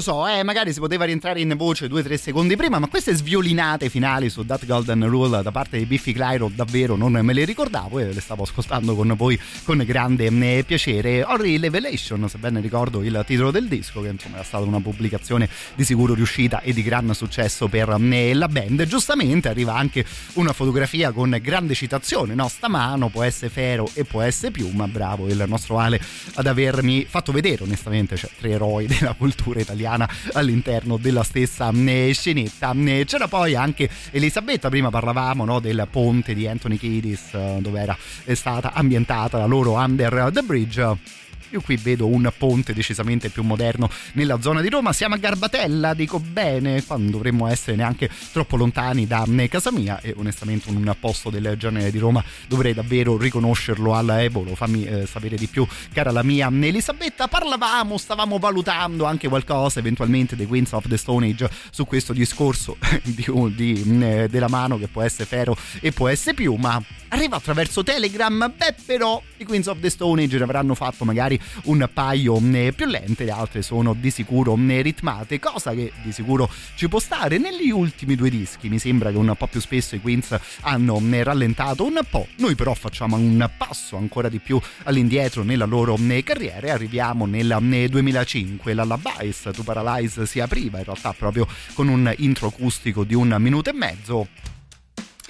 [0.00, 3.90] Lo so, eh, magari si poteva rientrare in voce 2-3 secondi prima, ma queste sviolinate
[3.90, 7.98] finali su That Golden Rule da parte di Biffy Clyro davvero non me le ricordavo
[7.98, 11.22] e le stavo ascoltando con voi con grande eh, piacere.
[11.22, 15.48] Horry Revelation, se ben ricordo il titolo del disco, che insomma era stata una pubblicazione
[15.74, 18.84] di sicuro riuscita e di gran successo per eh, la band.
[18.86, 22.48] Giustamente arriva anche una fotografia con grande citazione, no?
[22.48, 26.00] Stamano può essere Fero e può essere Piuma, bravo il nostro Ale
[26.34, 31.70] ad avermi fatto vedere onestamente, cioè tre eroi della cultura italiana italiana all'interno della stessa
[31.70, 32.72] eh, scenetta.
[32.72, 37.80] Eh, C'era poi anche Elisabetta, prima parlavamo no, del ponte di Anthony Kiedis eh, dove
[37.80, 41.18] era è stata ambientata la loro Under the Bridge.
[41.50, 44.92] Io qui vedo un ponte decisamente più moderno nella zona di Roma.
[44.92, 50.14] Siamo a Garbatella, dico bene, quando dovremmo essere neanche troppo lontani da casa mia e
[50.16, 54.54] onestamente un posto del genere di Roma dovrei davvero riconoscerlo alla Evolo.
[54.54, 57.26] Fammi eh, sapere di più, cara la mia Elisabetta.
[57.26, 62.76] Parlavamo, stavamo valutando anche qualcosa eventualmente dei Queens of the Stone Age su questo discorso
[63.02, 63.26] di,
[63.56, 67.82] di, eh, della mano che può essere ferro e può essere più, ma arriva attraverso
[67.82, 68.52] Telegram.
[68.56, 72.72] Beh, però i Queens of the Stone Age ne avranno fatto magari un paio eh,
[72.74, 76.98] più lente, le altre sono di sicuro eh, ritmate, cosa che di sicuro ci può
[76.98, 77.38] stare.
[77.38, 81.22] Negli ultimi due dischi mi sembra che un po' più spesso i Queens hanno eh,
[81.22, 86.66] rallentato un po', noi però facciamo un passo ancora di più all'indietro nella loro carriera
[86.66, 88.74] e arriviamo nel eh, 2005.
[88.74, 93.34] La Labais To Paralyze si apriva in realtà proprio con un intro acustico di un
[93.38, 94.28] minuto e mezzo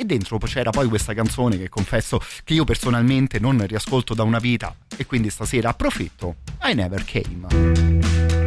[0.01, 4.39] e dentro c'era poi questa canzone che confesso che io personalmente non riascolto da una
[4.39, 6.37] vita e quindi stasera approfitto.
[6.63, 8.40] I Never Came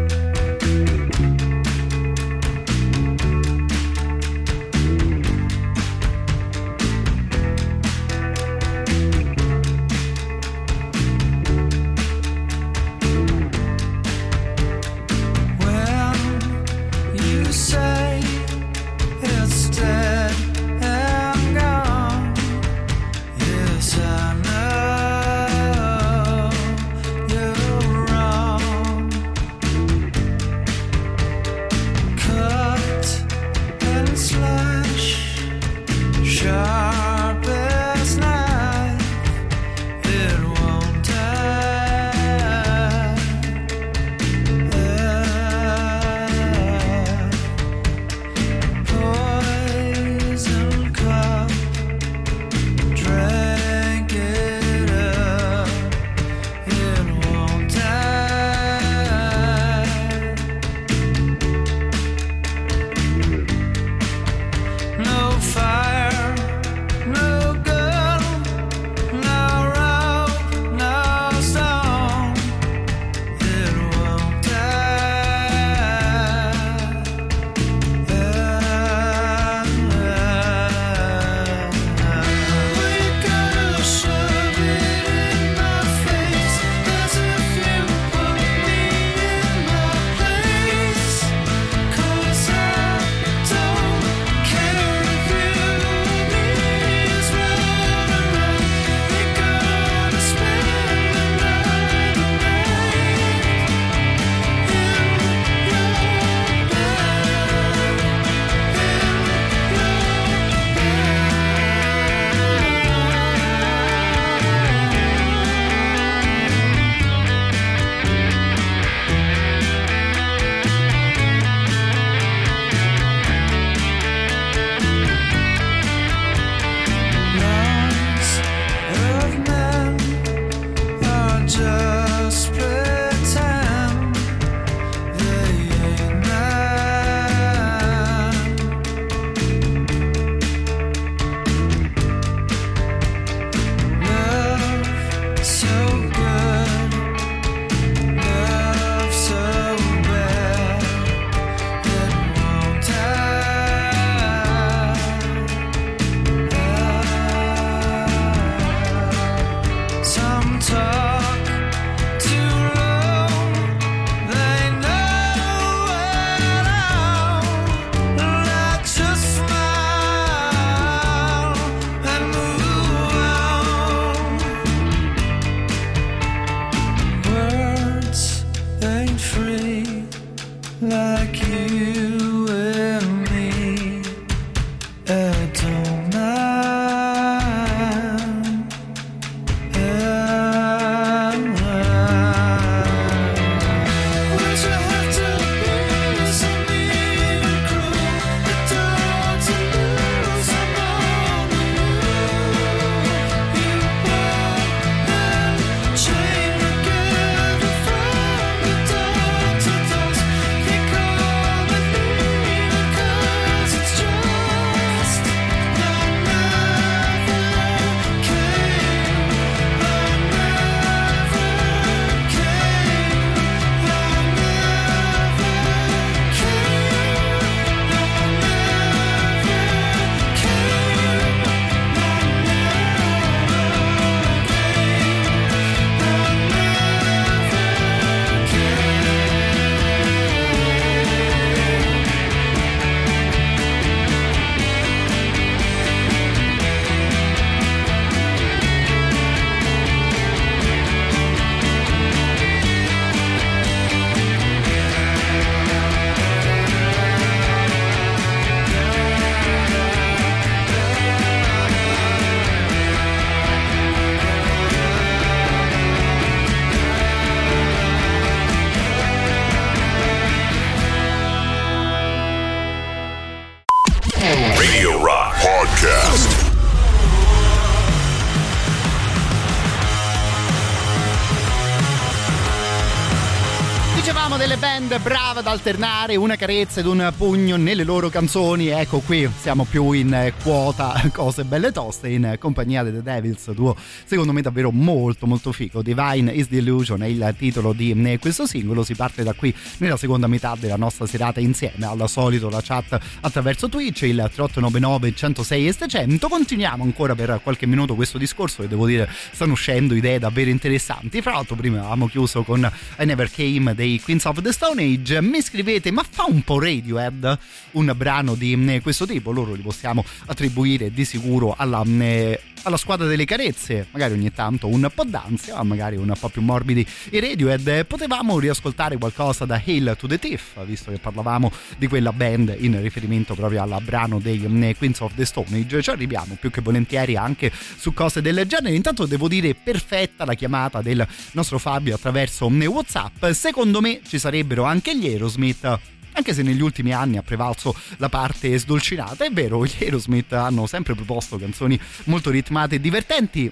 [286.03, 288.67] alternare una carezza ed un pugno nelle loro canzoni.
[288.67, 293.51] Ecco qui siamo più in eh, quota cose belle toste in compagnia dei The Devils,
[293.51, 293.75] duo
[294.05, 295.81] secondo me davvero molto molto figo.
[295.81, 298.83] Divine is the Illusion è il titolo di eh, questo singolo.
[298.83, 301.85] Si parte da qui nella seconda metà della nostra serata insieme.
[301.85, 306.27] Al solito la chat attraverso Twitch, il 3899 106 e 700.
[306.27, 311.21] Continuiamo ancora per qualche minuto questo discorso e devo dire stanno uscendo idee davvero interessanti.
[311.21, 312.69] Fra l'altro prima avevamo chiuso con
[312.99, 315.21] I Never Came dei Queens of the Stone Age.
[315.21, 317.39] Mi scrivete, ma fa un po' Radiohead
[317.71, 319.31] un brano di eh, questo tipo?
[319.31, 324.67] Loro li possiamo attribuire di sicuro alla, eh, alla squadra delle carezze, magari ogni tanto
[324.67, 327.85] un po' d'ansia, magari un po' più morbidi i Radiohead.
[327.85, 332.81] Potevamo riascoltare qualcosa da Hail to the Thief, visto che parlavamo di quella band in
[332.81, 335.81] riferimento proprio al brano dei eh, Queens of the Stone Age.
[335.81, 338.75] Ci arriviamo più che volentieri anche su cose del genere.
[338.75, 343.25] Intanto devo dire perfetta la chiamata del nostro Fabio attraverso WhatsApp.
[343.31, 345.79] Secondo me ci sarebbero anche gli Aerosmith
[346.13, 349.25] anche se negli ultimi anni ha prevalso la parte sdolcinata.
[349.25, 353.51] È vero, gli Aerosmith hanno sempre proposto canzoni molto ritmate e divertenti.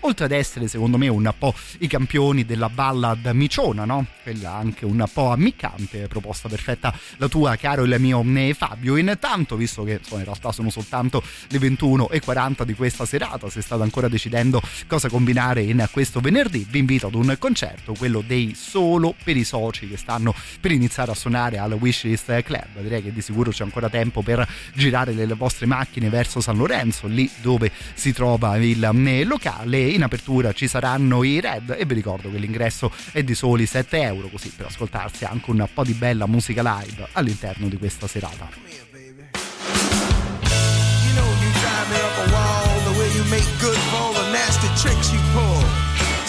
[0.00, 4.06] Oltre ad essere, secondo me, un po' i campioni della ballad miciona, no?
[4.22, 8.96] Quella anche un po' ammiccante, proposta perfetta la tua, caro il mio eh, Fabio.
[8.96, 13.82] Intanto, visto che insomma, in realtà sono soltanto le 21.40 di questa serata, se state
[13.82, 19.14] ancora decidendo cosa combinare in questo venerdì, vi invito ad un concerto, quello dei solo
[19.22, 22.80] per i soci che stanno per iniziare a suonare al Wishlist Club.
[22.80, 27.06] Direi che di sicuro c'è ancora tempo per girare le vostre macchine verso San Lorenzo,
[27.06, 31.94] lì dove si trova il eh, locale in apertura ci saranno i Red e vi
[31.94, 35.94] ricordo che l'ingresso è di soli 7 euro così per ascoltarsi anche un po' di
[35.94, 38.48] bella musica live all'interno di questa serata.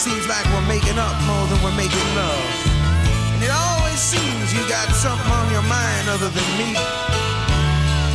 [0.02, 2.42] Seems like we're making up more than we're making love.
[3.36, 6.74] And it always seems you got something on your mind other than me.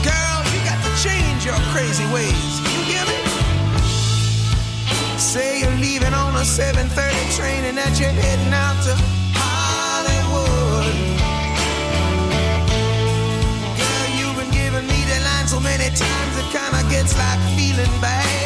[0.02, 2.75] Girl, you got to change your crazy ways.
[5.18, 8.94] Say you're leaving on a 7:30 train and that you're heading out to
[9.34, 10.94] Hollywood.
[13.78, 18.00] Girl, you've been giving me the line so many times it kinda gets like feeling
[18.00, 18.45] bad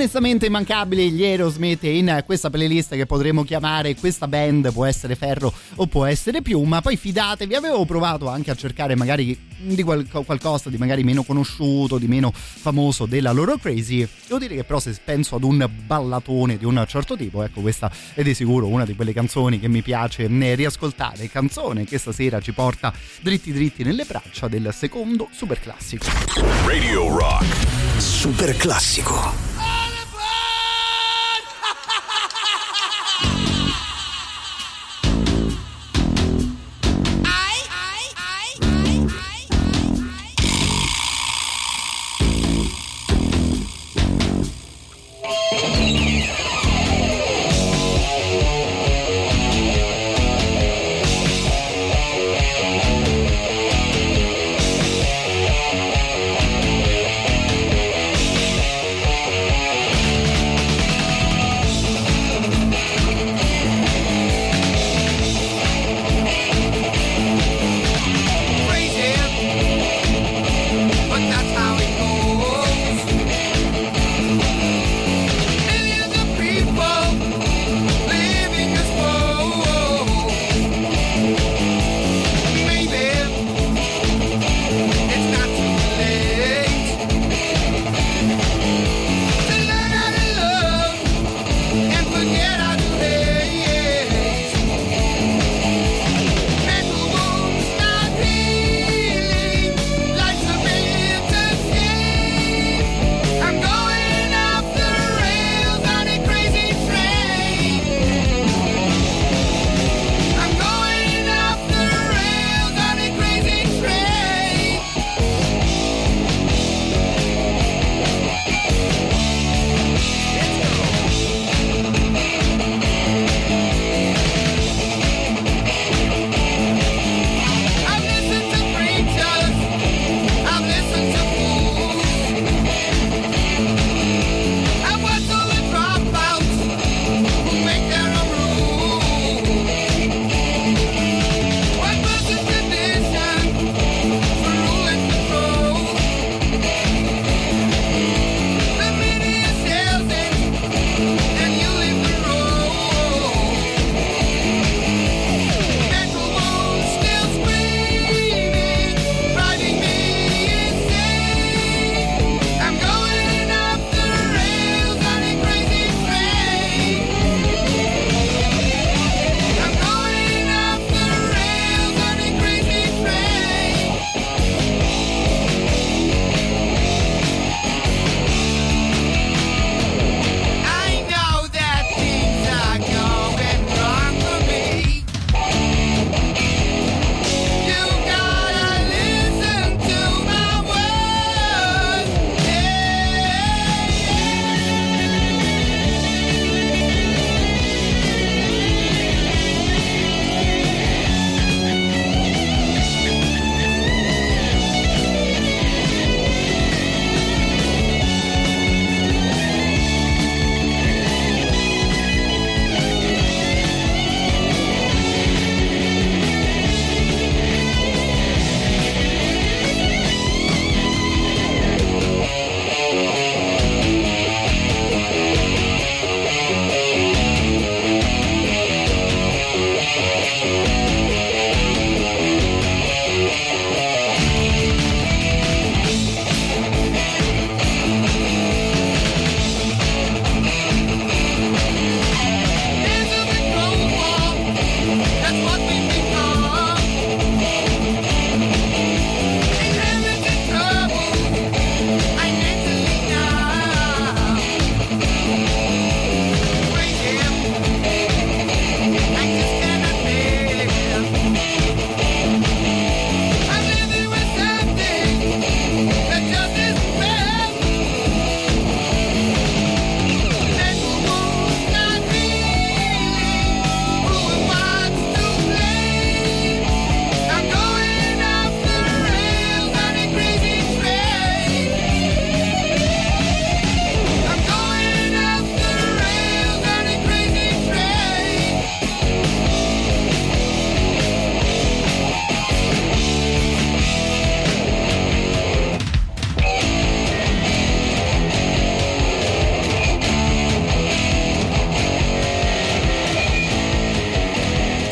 [0.00, 5.52] onestamente immancabili gli Aerosmith in questa playlist che potremmo chiamare questa band può essere ferro
[5.74, 10.70] o può essere piuma poi fidatevi avevo provato anche a cercare magari di qual- qualcosa
[10.70, 14.98] di magari meno conosciuto di meno famoso della loro crazy devo dire che però se
[15.04, 18.94] penso ad un ballatone di un certo tipo ecco questa è di sicuro una di
[18.94, 22.90] quelle canzoni che mi piace eh, riascoltare canzone che stasera ci porta
[23.20, 26.06] dritti dritti nelle braccia del secondo super classico
[26.64, 27.44] Radio Rock.
[27.98, 29.49] Super classico.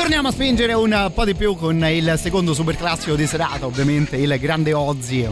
[0.09, 4.17] Continuiamo a spingere un po' di più con il secondo super classico di serata, ovviamente
[4.17, 5.29] il grande Ozzy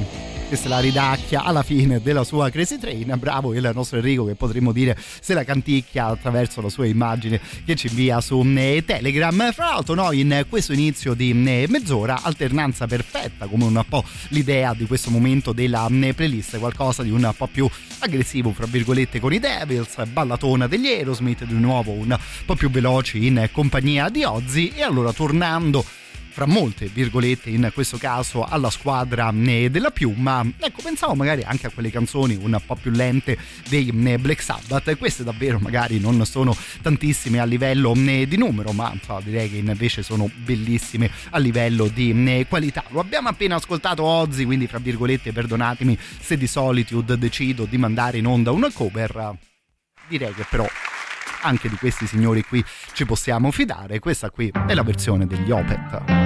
[0.49, 3.17] che se la ridacchia alla fine della sua Crazy Train.
[3.19, 7.75] Bravo il nostro Enrico che potremmo dire se la canticchia attraverso la sua immagine che
[7.75, 9.53] ci invia su eh, Telegram.
[9.53, 14.73] Fra l'altro noi in questo inizio di eh, mezz'ora alternanza perfetta come un po' l'idea
[14.73, 17.69] di questo momento della eh, playlist, qualcosa di un po' più
[17.99, 23.27] aggressivo fra virgolette con i Devils, ballatona degli Aerosmith di nuovo un po' più veloci
[23.27, 25.85] in compagnia di Ozzy e allora tornando
[26.37, 31.67] fra molte virgolette in questo caso alla squadra eh, della piuma ecco pensavo magari anche
[31.67, 33.39] a quelle canzoni un po' più lente
[33.71, 38.37] dei eh, Black Sabbath e queste davvero magari non sono tantissime a livello eh, di
[38.37, 38.93] numero ma
[39.25, 44.67] direi che invece sono bellissime a livello di qualità lo abbiamo appena ascoltato Ozzy quindi
[44.67, 49.35] fra virgolette perdonatemi se di Solitude decido di mandare in onda una cover
[50.07, 50.69] direi che però
[51.47, 53.99] anche di questi signori qui ci possiamo fidare.
[53.99, 56.26] Questa qui è la versione degli Opet.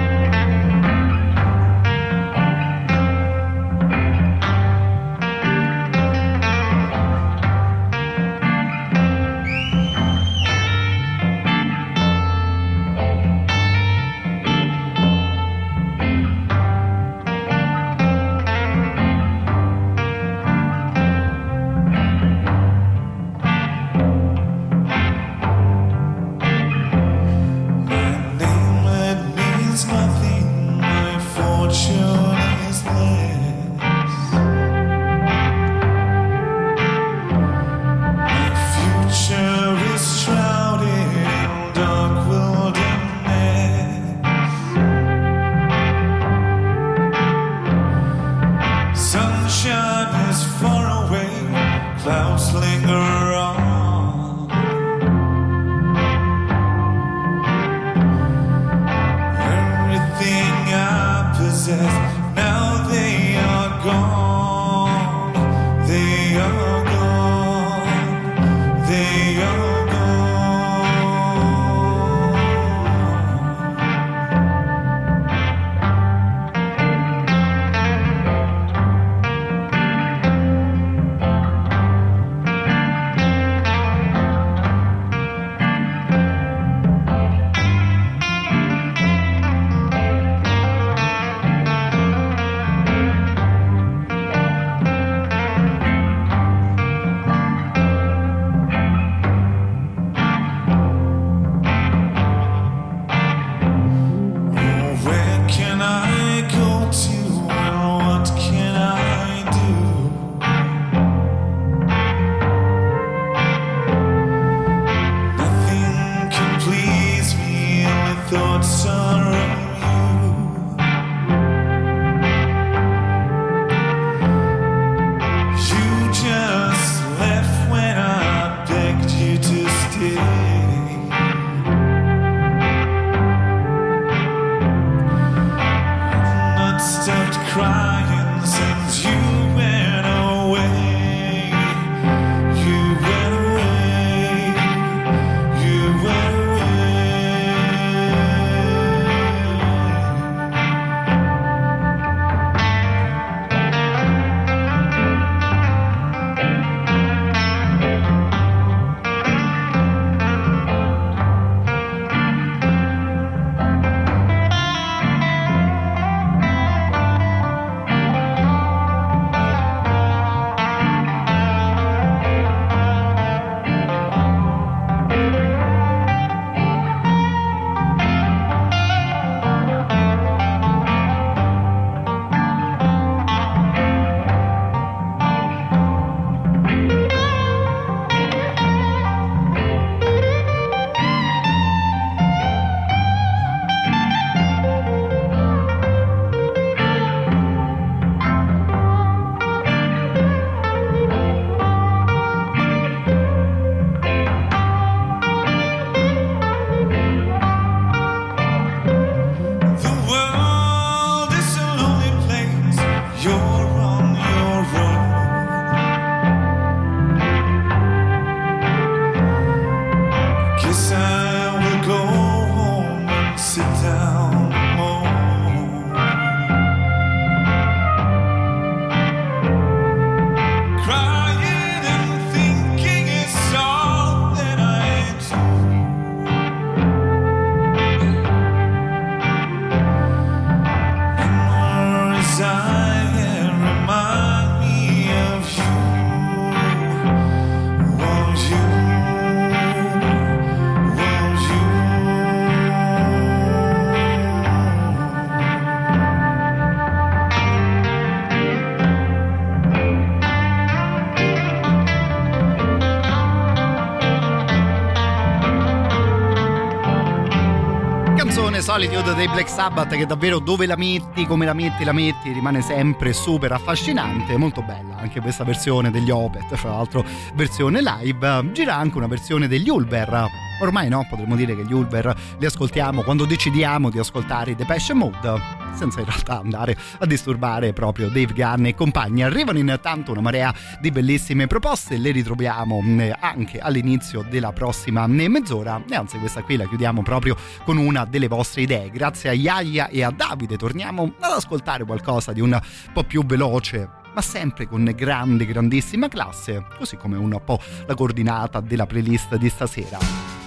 [269.21, 273.13] Dei Black Sabbath che davvero dove la metti, come la metti, la metti, rimane sempre
[273.13, 278.97] super affascinante, molto bella anche questa versione degli Opet, fra l'altro versione live, gira anche
[278.97, 280.25] una versione degli Ulver.
[280.59, 284.93] Ormai no, potremmo dire che gli Ulver li ascoltiamo quando decidiamo di ascoltare i Depeche
[284.95, 289.23] Mode, senza in realtà andare a disturbare proprio Dave Gunn e compagni.
[289.23, 295.29] Arrivano intanto una marea di bellissime proposte, le ritroviamo eh, anche all'inizio della prossima eh,
[295.29, 298.89] mezz'ora e anzi questa qui la chiudiamo proprio con una delle vostre idee.
[298.89, 302.59] Grazie a Iaia e a Davide torniamo ad ascoltare qualcosa di un
[302.93, 308.59] po' più veloce ma sempre con grande, grandissima classe, così come un po' la coordinata
[308.59, 310.40] della playlist di stasera.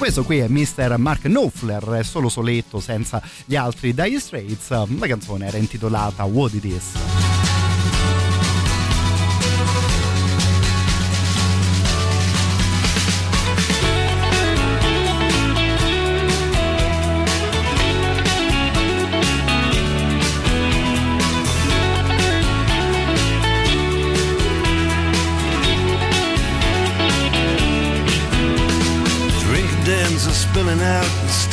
[0.00, 0.96] Questo qui è Mr.
[0.96, 4.70] Mark Knopfler, solo soletto senza gli altri Dire Straits.
[4.70, 7.39] La canzone era intitolata What It Is.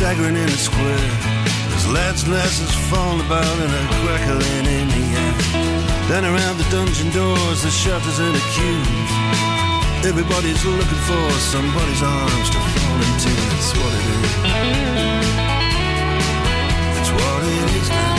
[0.08, 1.12] Staggering in a square.
[1.68, 5.36] There's lads and lasses falling about and a crackling in the air.
[6.08, 9.12] Down around the dungeon doors, the shutters and the queues.
[10.08, 13.32] Everybody's looking for somebody's arms to fall into.
[13.52, 14.32] That's what it is.
[16.96, 18.16] That's what it is now.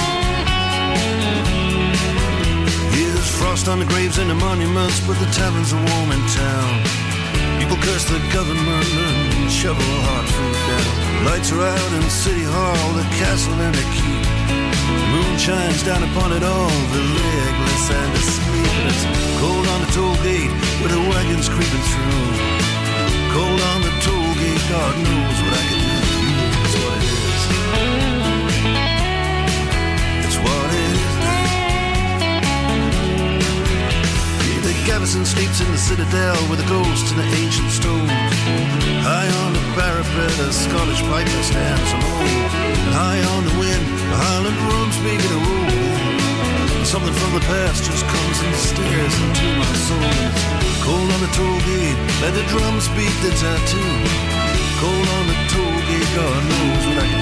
[2.96, 6.97] Here's frost on the graves and the monuments, but the taverns are warm in town.
[7.58, 11.26] People curse the government and shovel hard food down.
[11.26, 14.24] Lights are out in City Hall, the castle and the keep.
[15.12, 19.00] Moon shines down upon it all, the legless and the sleepless.
[19.42, 22.30] Cold on the toll gate with the wagons creeping through.
[23.34, 25.77] Cold on the toll gate, God knows what I can
[34.88, 38.08] Garrison sleeps in the citadel with the ghosts and the ancient stones.
[39.04, 42.40] High on the parapet, a Scottish piper stands alone.
[42.96, 46.84] High on the wind, the Highland drums begin to roll.
[46.88, 50.16] Something from the past just comes and stares into my soul.
[50.80, 53.92] Cold on the toll gate, let the drums beat the tattoo.
[54.80, 57.17] Cold on the toll gate, God knows what I can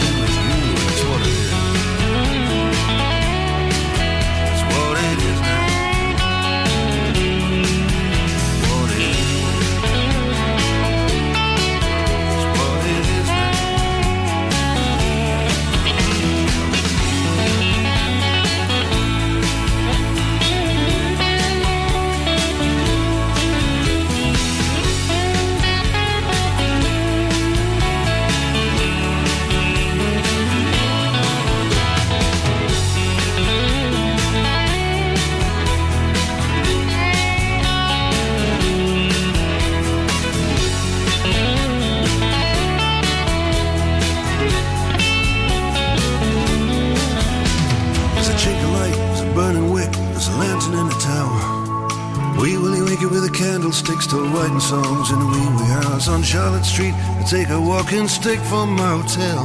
[54.23, 56.95] writing songs in the wee wee house on Charlotte Street.
[56.95, 59.45] I take a walking stick from my hotel.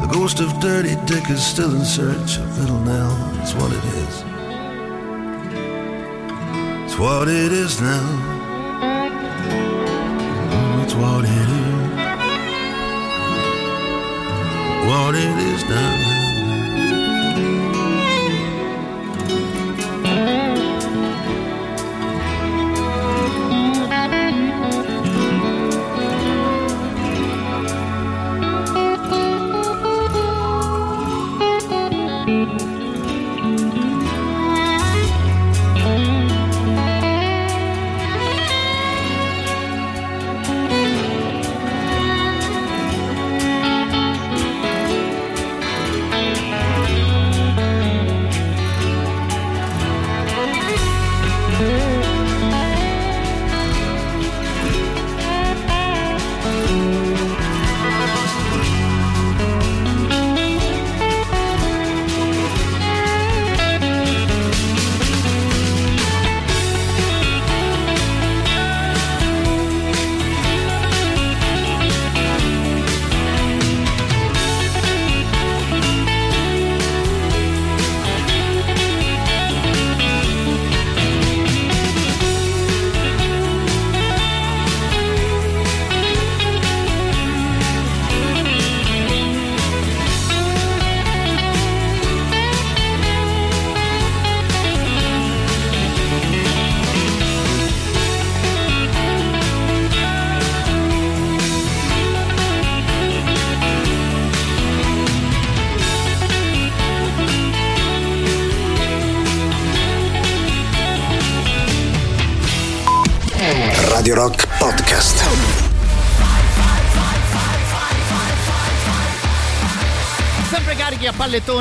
[0.00, 3.12] The ghost of Dirty Dick is still in search of Little Nell.
[3.42, 4.24] It's what it is.
[6.84, 8.36] It's what it is now.
[10.50, 11.66] Mm, It's what it is.
[14.88, 16.15] What it is now.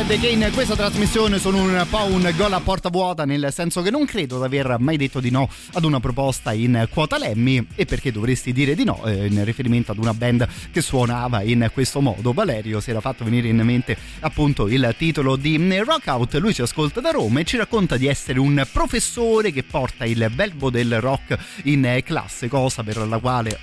[0.00, 3.82] Motorhead che in questa trasmissione sono un po' un gol a porta vuota nel senso
[3.82, 7.66] che non credo di aver mai detto di no ad una proposta in quota Lemmy.
[7.74, 11.70] E perché dovresti dire di no eh, in riferimento ad una band che suonava in
[11.72, 12.32] questo modo?
[12.32, 16.34] Valerio si era fatto venire in mente appunto il titolo di Rock Out.
[16.36, 20.30] Lui ci ascolta da Roma e ci racconta di essere un professore che porta il
[20.34, 23.58] belbo del rock in classe cosa per la quale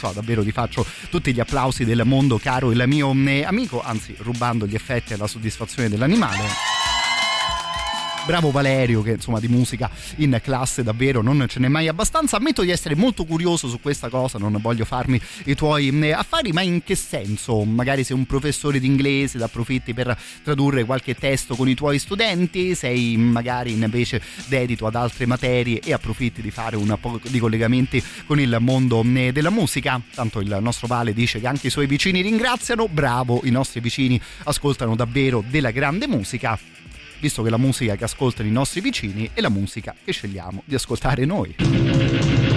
[0.00, 4.66] so, davvero ti faccio tutti gli applausi del mondo, caro il mio amico, anzi rubando
[4.66, 6.79] gli effetti alla soddisfazione dell'animale
[8.26, 12.36] bravo Valerio che insomma di musica in classe davvero non ce n'è mai abbastanza.
[12.36, 16.60] Ammetto di essere molto curioso su questa cosa non voglio farmi i tuoi affari ma
[16.60, 17.64] in che senso?
[17.64, 21.98] Magari sei un professore di inglese ti approfitti per tradurre qualche testo con i tuoi
[21.98, 27.38] studenti sei magari invece dedito ad altre materie e approfitti di fare un po' di
[27.38, 30.00] collegamenti con il mondo della musica.
[30.14, 32.88] Tanto il nostro Vale dice che anche i suoi vicini ringraziano.
[32.88, 36.58] Bravo i nostri vicini ascoltano davvero della grande musica
[37.20, 40.74] visto che la musica che ascoltano i nostri vicini è la musica che scegliamo di
[40.74, 42.49] ascoltare noi.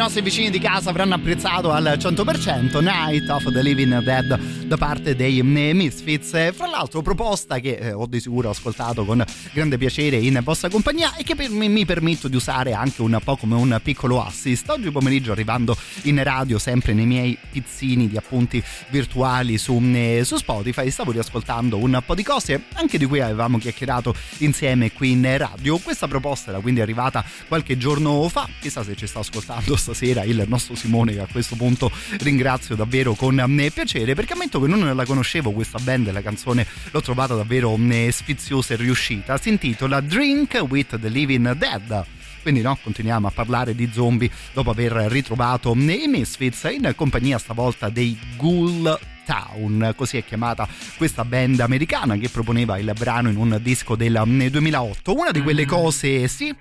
[0.00, 5.14] Nostri vicini di casa avranno apprezzato al 100%, Night of the Living Dead da parte
[5.14, 6.32] dei eh, Misfits.
[6.32, 9.22] Eh, Fra l'altro proposta che eh, ho di sicuro ascoltato con
[9.52, 13.18] grande piacere in vostra compagnia e che per me mi permetto di usare anche un
[13.22, 14.70] po' come un piccolo assist.
[14.70, 19.78] Oggi pomeriggio arrivando in radio sempre nei miei pizzini di appunti virtuali su,
[20.22, 25.10] su Spotify stavo riascoltando un po' di cose anche di cui avevamo chiacchierato insieme qui
[25.10, 25.76] in radio.
[25.76, 30.44] Questa proposta era quindi arrivata qualche giorno fa, chissà se ci sta ascoltando stasera il
[30.46, 31.90] nostro Simone che a questo punto
[32.20, 36.66] ringrazio davvero con eh, piacere perché ammetto che non la conoscevo questa band, la canzone
[36.90, 39.36] l'ho trovata davvero eh, sfiziosa e riuscita.
[39.36, 42.04] Si intitola Drink with the Living Dead.
[42.42, 47.90] Quindi no, continuiamo a parlare di zombie dopo aver ritrovato i Misfits in compagnia stavolta
[47.90, 53.58] dei Ghoul Town, così è chiamata questa band americana che proponeva il brano in un
[53.60, 55.14] disco del 2008.
[55.14, 56.54] Una di quelle cose, sì,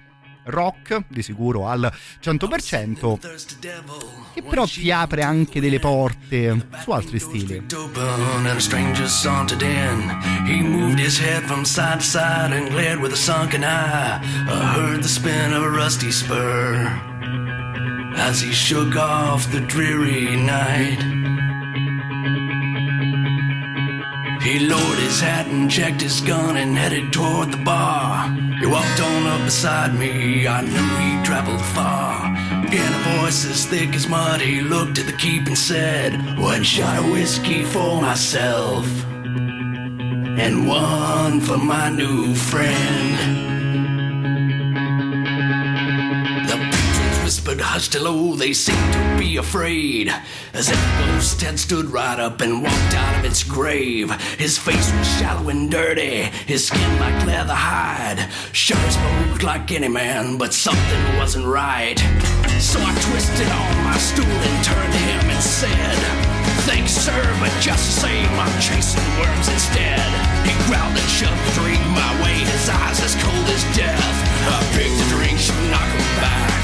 [0.50, 3.18] rock di sicuro al 100%
[4.34, 7.66] che però ti apre anche delle porte su altri stili.
[10.46, 14.20] He moved his head from side to side and glared with a sunken eye.
[14.48, 16.90] I heard the spin of a rusty spur
[18.16, 21.29] as he shook off the dreary night.
[24.42, 28.30] He lowered his hat and checked his gun and headed toward the bar.
[28.60, 32.26] He walked on up beside me, I knew he'd traveled far.
[32.72, 36.64] In a voice as thick as mud, he looked at the keep and said, One
[36.64, 43.59] shot of whiskey for myself, and one for my new friend.
[47.60, 50.10] Patrons whispered hushed hello, oh, they seemed to be afraid.
[50.54, 54.12] As if ghost had stood right up and walked out of its grave.
[54.38, 58.28] His face was shallow and dirty, his skin like leather hide.
[58.52, 62.00] Sure spoke like any man, but something wasn't right.
[62.60, 65.98] So I twisted on my stool and turned to him and said,
[66.68, 70.10] Thanks, sir, but just the same, I'm chasing worms instead.
[70.46, 74.16] He growled and shoved the drink my way, his eyes as cold as death.
[74.48, 76.59] I picked the drink, should knock him back.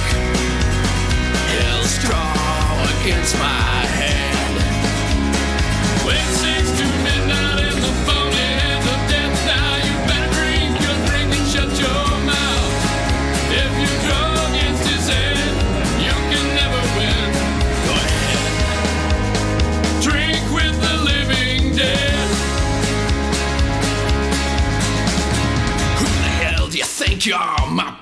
[1.86, 4.24] Straw against my hand.
[6.66, 8.34] To midnight and the phone
[9.86, 12.74] you better drink your drink and shut your mouth.
[13.62, 15.06] If you draw against his
[16.04, 17.30] you can never win.
[17.86, 18.44] Go ahead.
[20.02, 22.30] Drink with the living dead.
[26.00, 27.68] Who the hell do you think you are?
[27.72, 27.95] My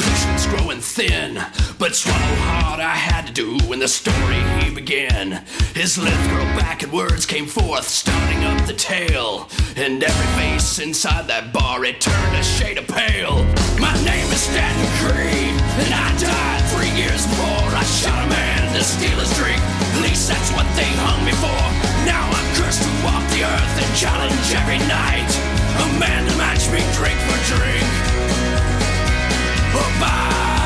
[0.94, 1.41] thin.
[1.80, 5.41] But swallow hard I had to do when the story he began.
[5.74, 9.49] His lips grew back and words came forth, starting up the tale.
[9.76, 13.41] And every face inside that bar, it turned a shade of pale.
[13.82, 18.61] My name is Stanton Creed, and I died three years before I shot a man
[18.78, 19.57] to steal his drink.
[19.98, 21.61] At least that's what they hung me for.
[22.06, 25.32] Now I'm cursed to walk the earth and challenge every night.
[25.82, 27.90] A man to match me drink for drink.
[29.74, 30.43] Oh, or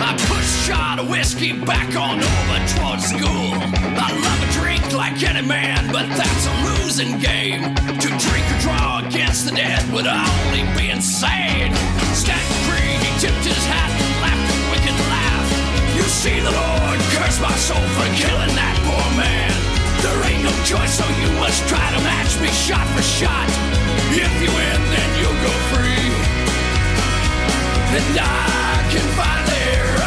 [0.00, 3.52] I push shot of whiskey back on over towards school.
[4.00, 7.74] I love a drink like any man, but that's a losing game.
[7.76, 11.76] To drink or draw against the dead would only be insane.
[12.16, 15.46] Stanton Creed, he tipped his hat and laughed a wicked laugh.
[15.96, 19.52] You see, the Lord curse my soul for killing that poor man.
[20.00, 23.48] There ain't no choice, so you must try to match me shot for shot.
[24.16, 26.09] If you win, then you'll go free.
[27.92, 29.99] And I can finally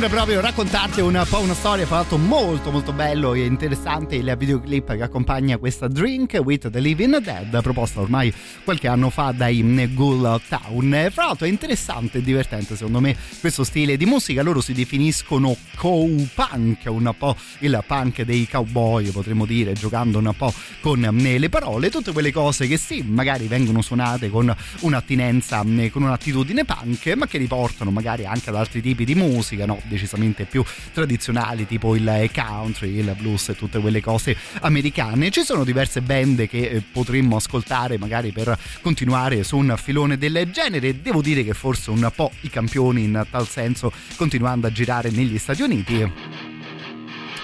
[0.00, 4.34] sembra proprio raccontarti un po' una storia, fra l'altro molto molto bello e interessante il
[4.38, 8.32] videoclip che accompagna questa Drink with the Living Dead, proposta ormai
[8.64, 11.08] qualche anno fa dai Ghoul Town.
[11.12, 15.54] Fra l'altro è interessante e divertente secondo me questo stile di musica, loro si definiscono
[15.76, 20.50] cow-punk, un po' il punk dei cowboy potremmo dire, giocando un po'
[20.80, 25.90] con eh, le parole, tutte quelle cose che sì, magari vengono suonate con un'attinenza, eh,
[25.90, 29.80] con un'attitudine punk, ma che riportano magari anche ad altri tipi di musica, no?
[29.84, 35.30] decisamente più tradizionali, tipo il country, il blues e tutte quelle cose americane.
[35.30, 40.50] Ci sono diverse band che eh, potremmo ascoltare magari per continuare su un filone del
[40.52, 41.00] genere.
[41.00, 45.38] Devo dire che forse un po' i campioni in tal senso, continuando a girare negli
[45.38, 46.10] Stati Uniti,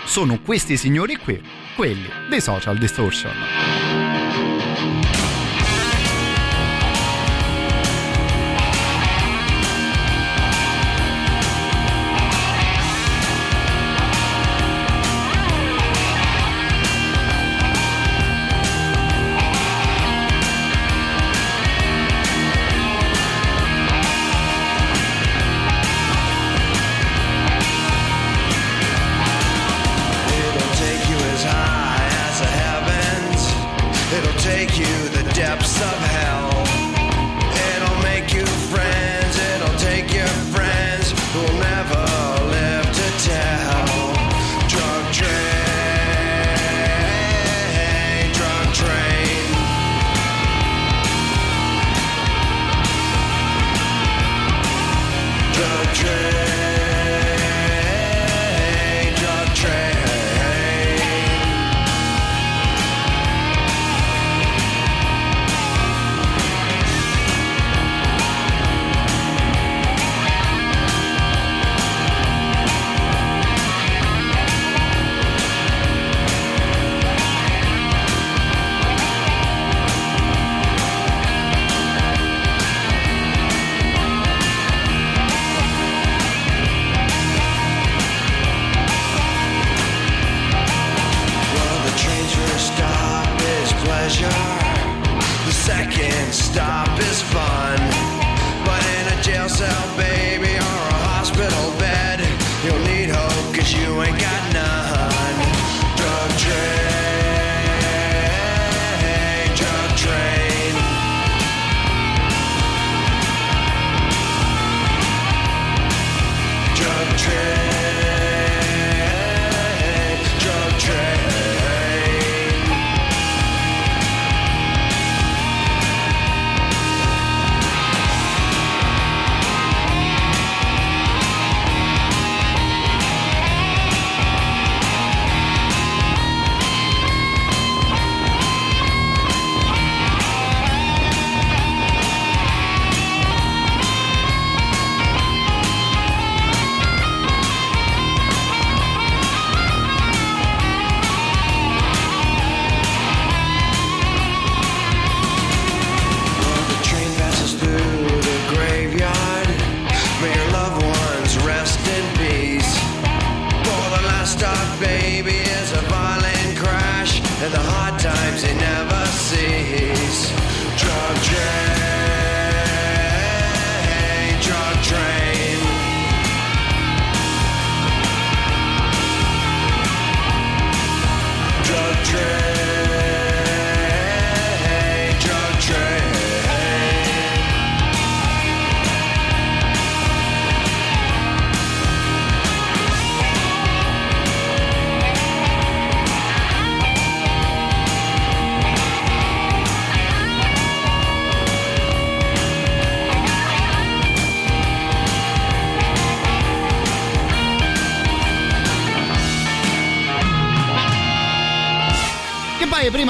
[0.04, 1.40] sono questi signori qui,
[1.76, 4.45] quelli dei social distortion.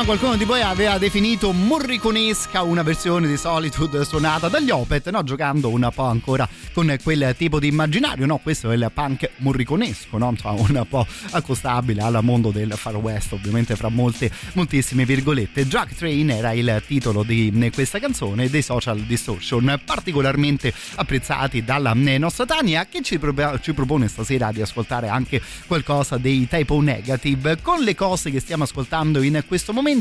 [0.07, 5.25] Qualcuno di voi aveva definito morriconesca una versione di Solitude suonata dagli Opet, no?
[5.25, 8.37] giocando un po' ancora con quel tipo di immaginario, no?
[8.39, 10.33] questo è il punk morriconesco, no?
[10.45, 15.67] Un po' accostabile al mondo del Far West, ovviamente fra molte, moltissime virgolette.
[15.67, 22.47] Jack Train era il titolo di questa canzone dei Social Distortion, particolarmente apprezzati dalla nostra
[22.47, 27.61] Tania che ci, pro- ci propone stasera di ascoltare anche qualcosa dei Typo Negative.
[27.61, 29.95] Con le cose che stiamo ascoltando in questo momento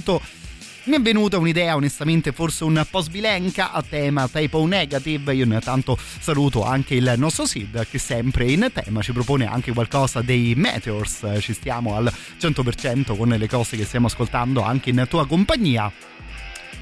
[0.85, 5.33] mi è venuta un'idea onestamente forse un po' sbilenca a tema typo negative.
[5.33, 10.21] Io intanto saluto anche il nostro Sid che sempre in tema ci propone anche qualcosa
[10.21, 11.37] dei Meteors.
[11.39, 15.91] Ci stiamo al 100% con le cose che stiamo ascoltando anche in tua compagnia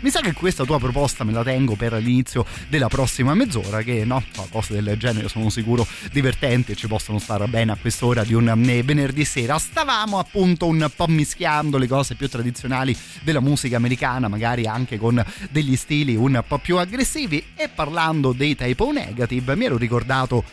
[0.04, 4.04] mi sa che questa tua proposta me la tengo per l'inizio della prossima mezz'ora, che
[4.04, 4.22] no,
[4.52, 8.52] cose del genere sono sicuro divertenti e ci possono stare bene a quest'ora di un
[8.84, 9.58] venerdì sera.
[9.58, 15.24] Stavamo appunto un po' mischiando le cose più tradizionali della musica americana, magari anche con
[15.50, 20.44] degli stili un po' più aggressivi e parlando dei typo negative mi ero ricordato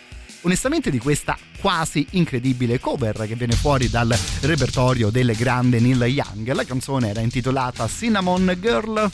[0.42, 6.52] onestamente di questa quasi incredibile cover che viene fuori dal repertorio del grande Neil Young.
[6.52, 9.10] La canzone era intitolata Cinnamon Girl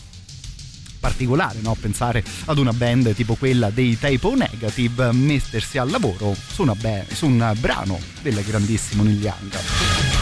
[1.07, 1.77] particolare no?
[1.79, 7.07] pensare ad una band tipo quella dei Typo Negative mettersi al lavoro su, una be-
[7.13, 10.16] su un brano del grandissimo Neil Young.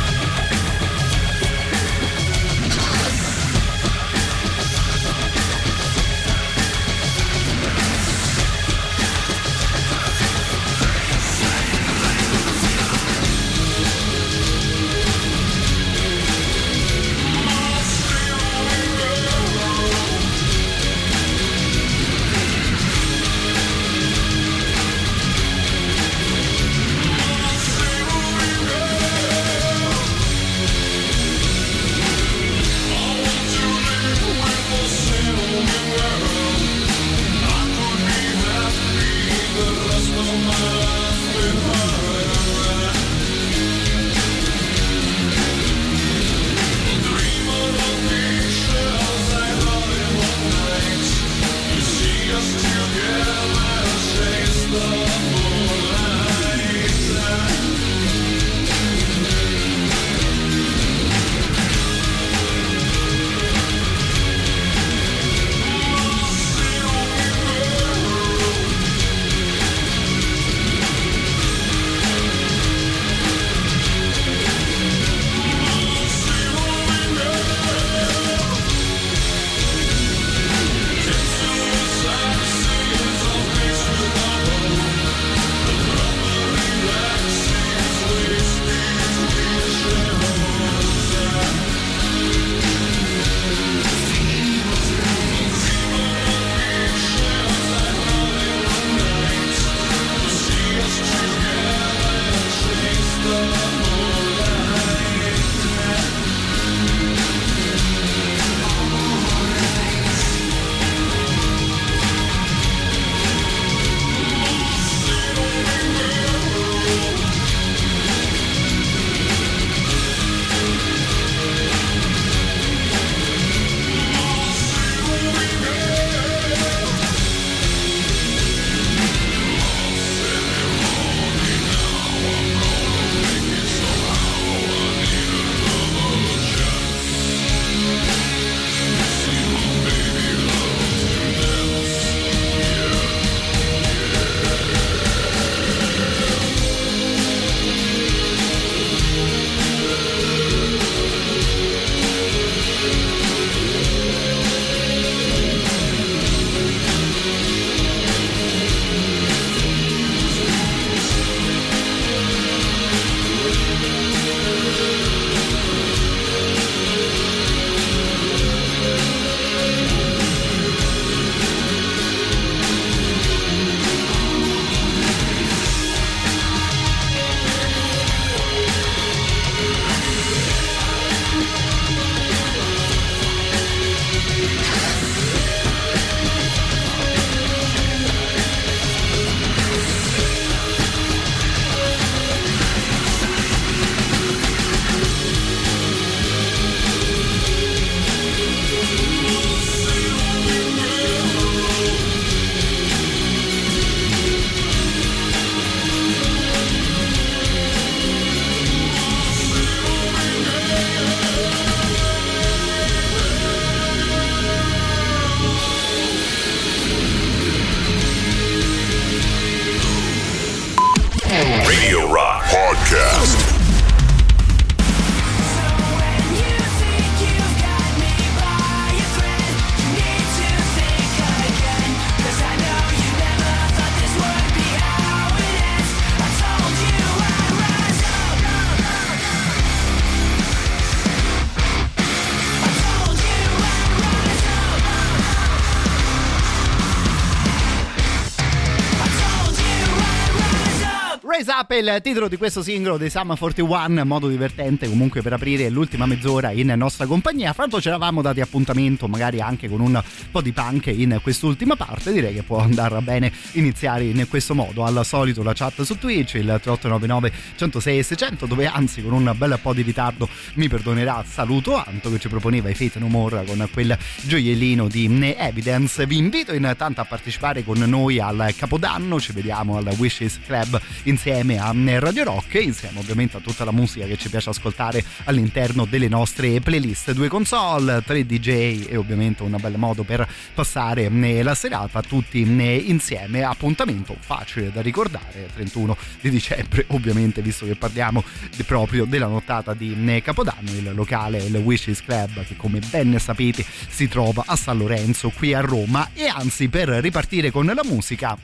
[251.74, 256.06] È il titolo di questo singolo dei Summer 41, modo divertente comunque per aprire l'ultima
[256.06, 257.52] mezz'ora in nostra compagnia.
[257.52, 262.12] Fra l'altro ci dati appuntamento magari anche con un po' di punk in quest'ultima parte,
[262.12, 264.84] direi che può andare bene iniziare in questo modo.
[264.84, 269.59] Al solito la chat su Twitch, il 3899 106 600, dove anzi con un bel
[269.60, 273.68] po' di ritardo mi perdonerà saluto Anto che ci proponeva i Fate No More con
[273.72, 276.06] quel gioiellino di Evidence.
[276.06, 281.59] Vi invito intanto a partecipare con noi al Capodanno, ci vediamo al Wishes Club insieme
[281.59, 286.08] a Radio Rock, insieme ovviamente a tutta la musica che ci piace ascoltare all'interno delle
[286.08, 287.12] nostre playlist.
[287.12, 291.08] Due console, tre DJ e ovviamente un bel modo per passare
[291.42, 293.42] la serata tutti insieme.
[293.42, 298.22] Appuntamento facile da ricordare, 31 di dicembre ovviamente, visto che parliamo
[298.66, 304.08] proprio della nottata di Capodanno, il locale, il Wishes Club che come ben sapete si
[304.08, 308.36] trova a San Lorenzo qui a Roma e anzi per ripartire con la musica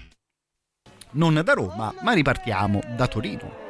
[1.12, 3.69] non da Roma, ma ripartiamo da Torino.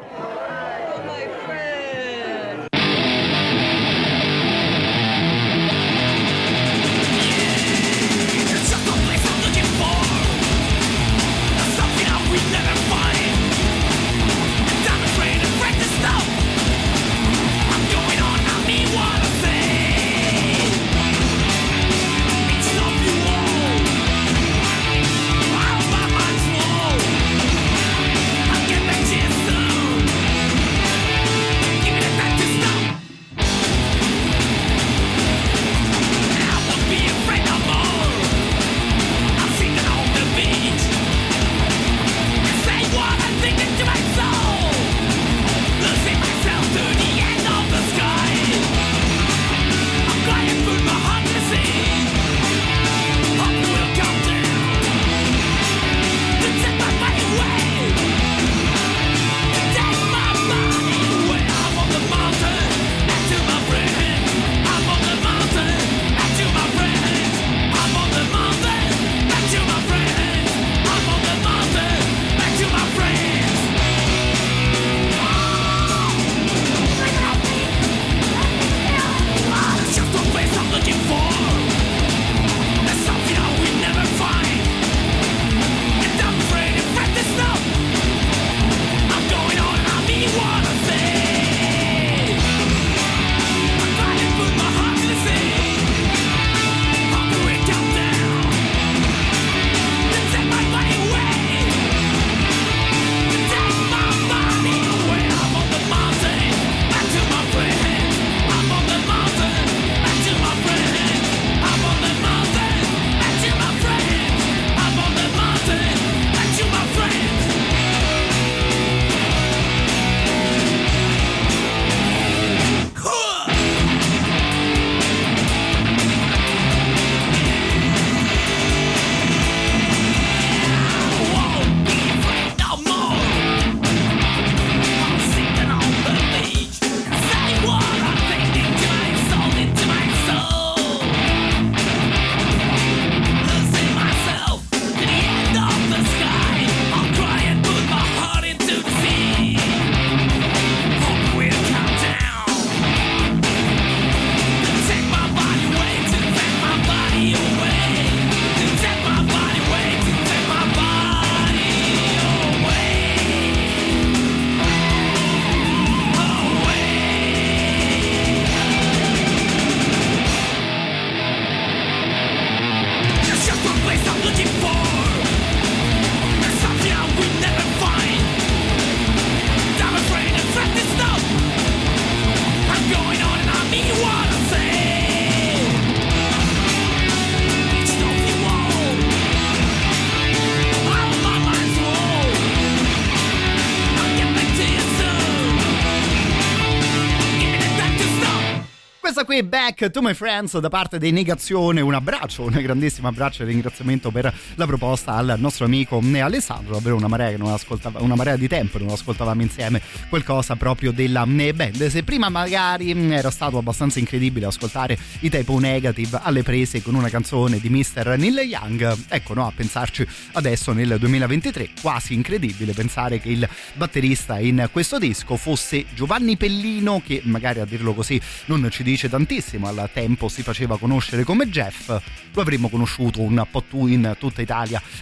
[199.80, 204.10] Back to My Friends da parte dei Negazione, un abbraccio, un grandissimo abbraccio e ringraziamento
[204.10, 204.30] per
[204.60, 209.40] la proposta al nostro amico Alessandro, davvero una marea, una marea di tempo non ascoltavamo
[209.40, 209.80] insieme
[210.10, 211.86] qualcosa proprio della band.
[211.86, 217.08] Se prima magari era stato abbastanza incredibile ascoltare i Typo Negative alle prese con una
[217.08, 218.16] canzone di Mr.
[218.18, 224.38] Neil Young, ecco no, a pensarci adesso nel 2023, quasi incredibile pensare che il batterista
[224.38, 229.68] in questo disco fosse Giovanni Pellino, che magari a dirlo così non ci dice tantissimo,
[229.68, 234.42] al tempo si faceva conoscere come Jeff, lo avremmo conosciuto un po' tu in tutta
[234.42, 234.48] Italia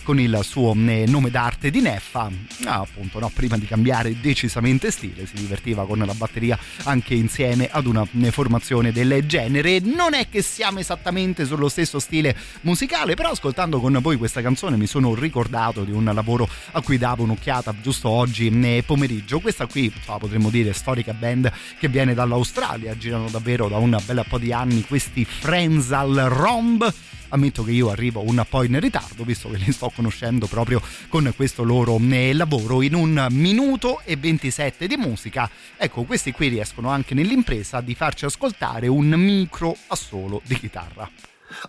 [0.03, 2.31] con il suo eh, nome d'arte di Neffa,
[2.65, 7.69] ah, appunto no, prima di cambiare decisamente stile si divertiva con la batteria anche insieme
[7.71, 13.15] ad una eh, formazione del genere, non è che siamo esattamente sullo stesso stile musicale,
[13.15, 17.23] però ascoltando con voi questa canzone mi sono ricordato di un lavoro a cui davo
[17.23, 23.29] un'occhiata giusto oggi eh, pomeriggio, questa qui potremmo dire storica band che viene dall'Australia, girano
[23.31, 26.93] davvero da un bel po' di anni questi Friends al Romb
[27.29, 31.33] ammetto che io arrivo un po' in ritardo visto che li sto conoscendo proprio con
[31.37, 32.83] questo loro eh, lavoro.
[32.83, 38.25] In un minuto e 27 di musica ecco questi qui riescono anche nell'impresa di farci
[38.25, 41.11] ascoltare un micro assolo di chitarra.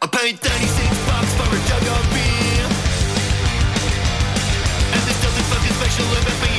[0.02, 2.68] I paid 36 bucks for a jug of beer.
[4.92, 6.59] And there's nothing fucking special about being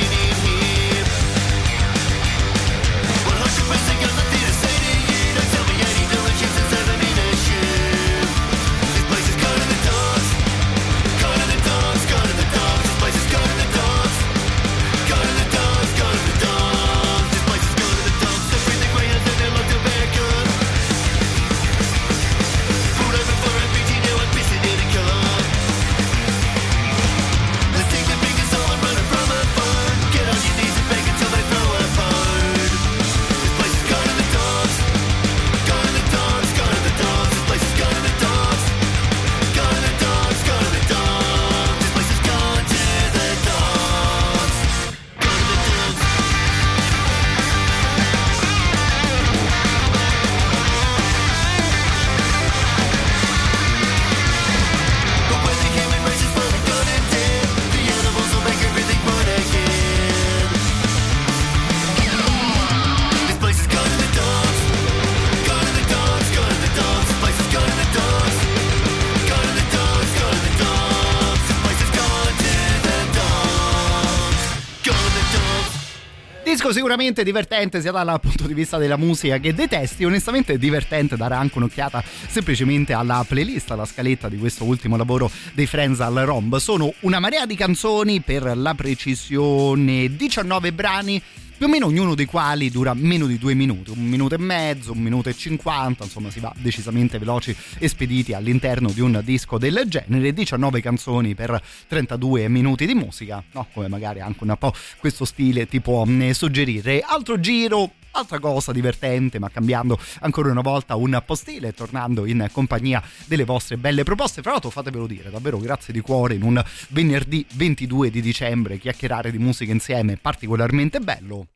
[76.71, 81.17] Sicuramente divertente sia dal punto di vista della musica che dei testi, onestamente è divertente
[81.17, 86.13] dare anche un'occhiata semplicemente alla playlist, alla scaletta di questo ultimo lavoro dei Friends al
[86.13, 86.55] Romb.
[86.57, 91.21] Sono una marea di canzoni per la precisione 19 brani
[91.61, 94.93] più o meno ognuno dei quali dura meno di due minuti, un minuto e mezzo,
[94.93, 99.59] un minuto e cinquanta, insomma si va decisamente veloci e spediti all'interno di un disco
[99.59, 103.67] del genere, 19 canzoni per 32 minuti di musica, no?
[103.75, 107.01] come magari anche un po' questo stile ti può eh, suggerire.
[107.01, 112.49] Altro giro Altra cosa divertente, ma cambiando ancora una volta un po' stile, tornando in
[112.51, 114.41] compagnia delle vostre belle proposte.
[114.41, 119.31] Fra l'altro, fatevelo dire, davvero grazie di cuore in un venerdì 22 di dicembre chiacchierare
[119.31, 121.47] di musica insieme è particolarmente bello.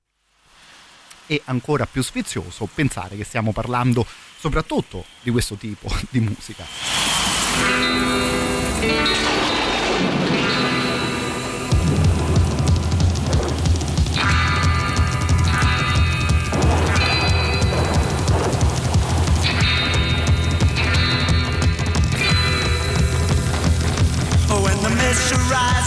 [1.27, 4.05] E ancora più sfizioso pensare che stiamo parlando
[4.37, 6.63] soprattutto di questo tipo di musica.
[25.49, 25.84] The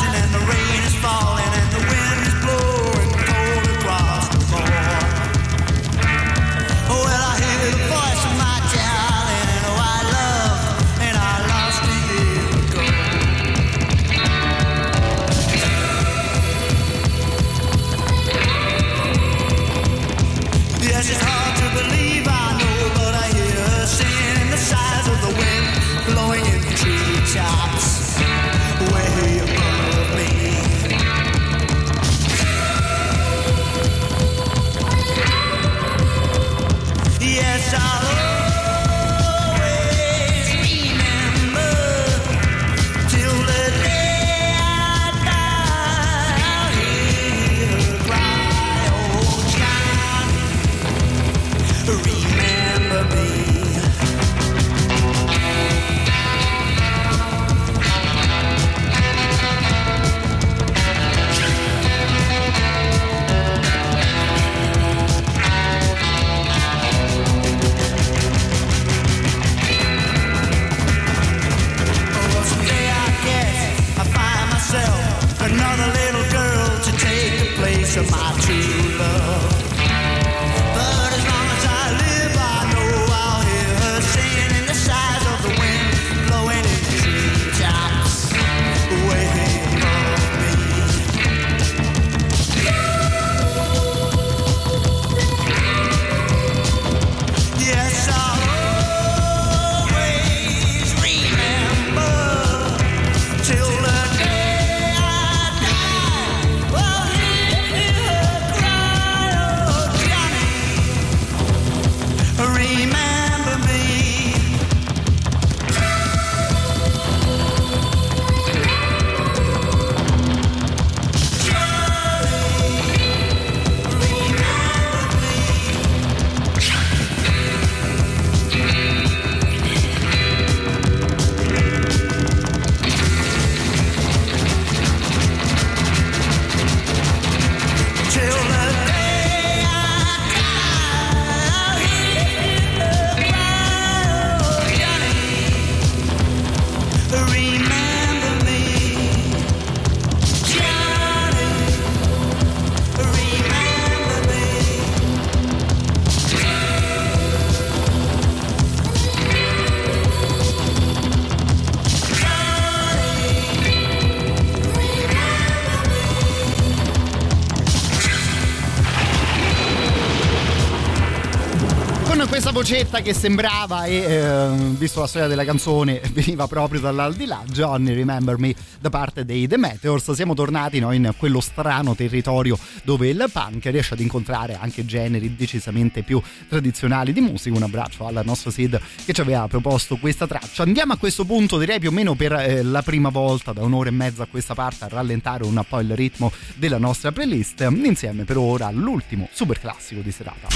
[172.70, 177.42] vocetta che sembrava e eh, visto la storia della canzone veniva proprio dall'aldilà.
[177.46, 180.12] Johnny Remember Me da parte dei The Meteors.
[180.12, 185.34] Siamo tornati no, in quello strano territorio dove il punk riesce ad incontrare anche generi
[185.34, 187.56] decisamente più tradizionali di musica.
[187.56, 190.62] Un abbraccio al nostro Sid che ci aveva proposto questa traccia.
[190.62, 193.88] Andiamo a questo punto direi più o meno per eh, la prima volta da un'ora
[193.88, 197.66] e mezza a questa parte a rallentare un po' il ritmo della nostra playlist.
[197.82, 200.48] Insieme per ora all'ultimo super classico di serata.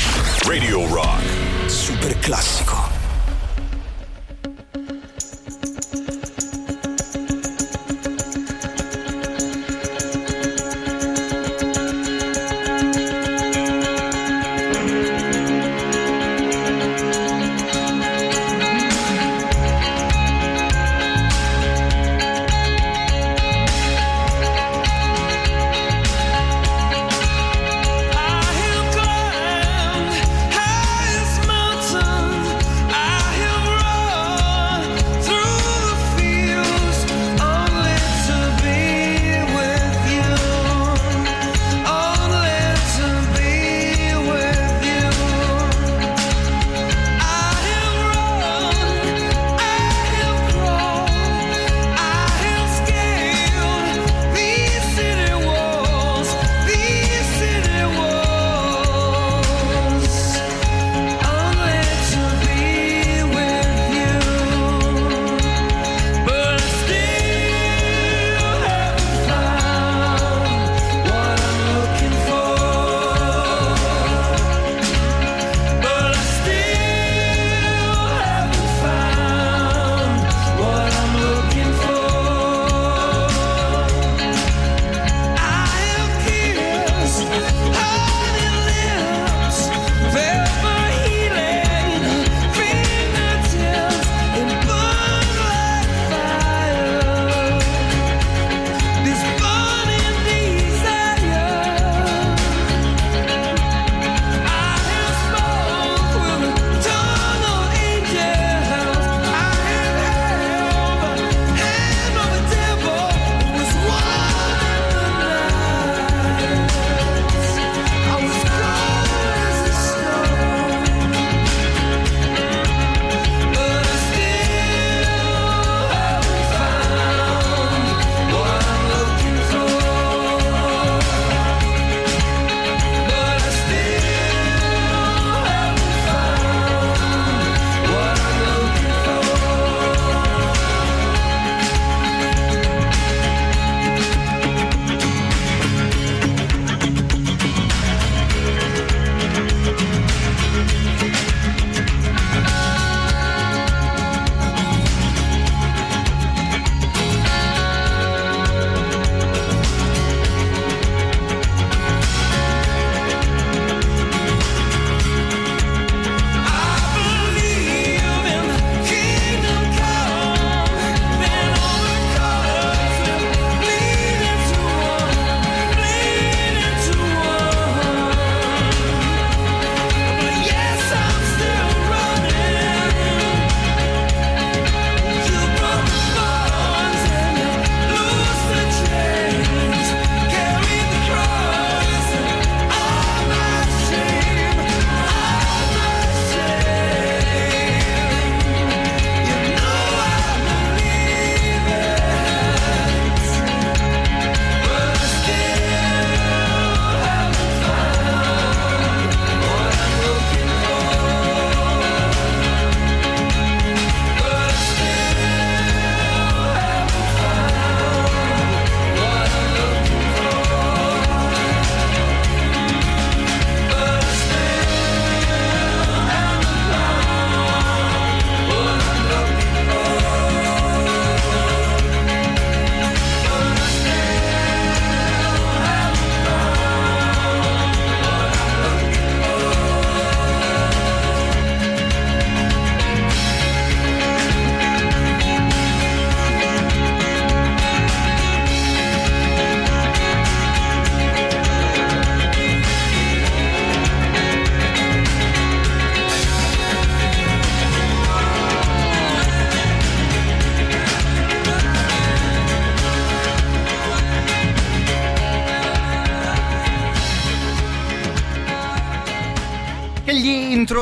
[0.44, 1.70] Radio Rock.
[1.70, 3.01] Super classico.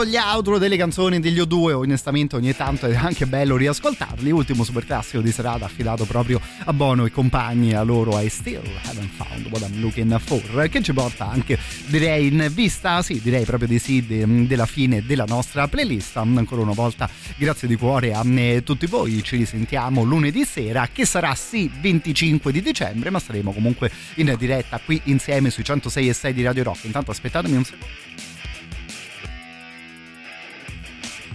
[0.00, 4.30] Intro, gli outro delle canzoni degli O2 onestamente ogni tanto è anche bello riascoltarli.
[4.30, 8.62] Ultimo super classico di serata affidato proprio a Bono e compagni a loro I Still
[8.84, 13.44] Haven't Found What I'm Looking For che ci porta anche direi in vista, sì direi
[13.44, 16.16] proprio di sì, de- della fine della nostra playlist.
[16.16, 18.24] Ancora una volta grazie di cuore a
[18.62, 23.90] tutti voi, ci risentiamo lunedì sera che sarà sì 25 di dicembre ma saremo comunque
[24.16, 26.84] in diretta qui insieme sui 106 e 6 di Radio Rock.
[26.84, 28.29] Intanto aspettatemi un secondo.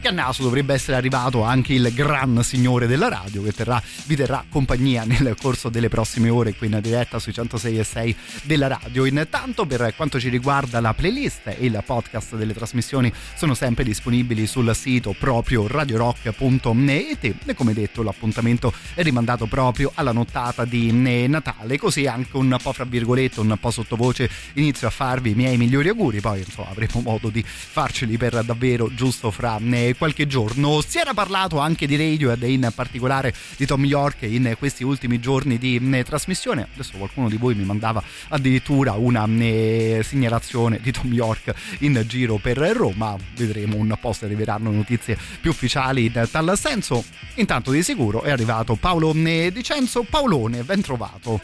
[0.08, 4.44] A naso dovrebbe essere arrivato anche il gran signore della radio che terrà, vi terrà
[4.50, 9.06] compagnia nel corso delle prossime ore qui in diretta sui 106 e 6 della radio.
[9.06, 14.46] Intanto per quanto ci riguarda la playlist e il podcast delle trasmissioni sono sempre disponibili
[14.48, 20.92] sul sito proprio radiorock.net e come detto l'appuntamento è rimandato proprio alla nottata di
[21.28, 25.58] Natale così anche un po' fra virgolette un po' sottovoce inizio a farvi i miei
[25.58, 29.58] migliori auguri poi insomma avremo modo di farceli per davvero giusto fra
[29.98, 30.82] qualche giorno.
[30.86, 35.20] Si era parlato anche di Radiohead e in particolare di Tom York in questi ultimi
[35.20, 36.68] giorni di eh, trasmissione.
[36.74, 42.38] Adesso qualcuno di voi mi mandava addirittura una eh, segnalazione di Tom York in giro
[42.38, 43.16] per Roma.
[43.36, 47.04] Vedremo un po' se arriveranno notizie più ufficiali in tal senso.
[47.36, 50.04] Intanto di sicuro è arrivato Paolo eh, Dicenzo.
[50.04, 51.42] Paolone, ben trovato.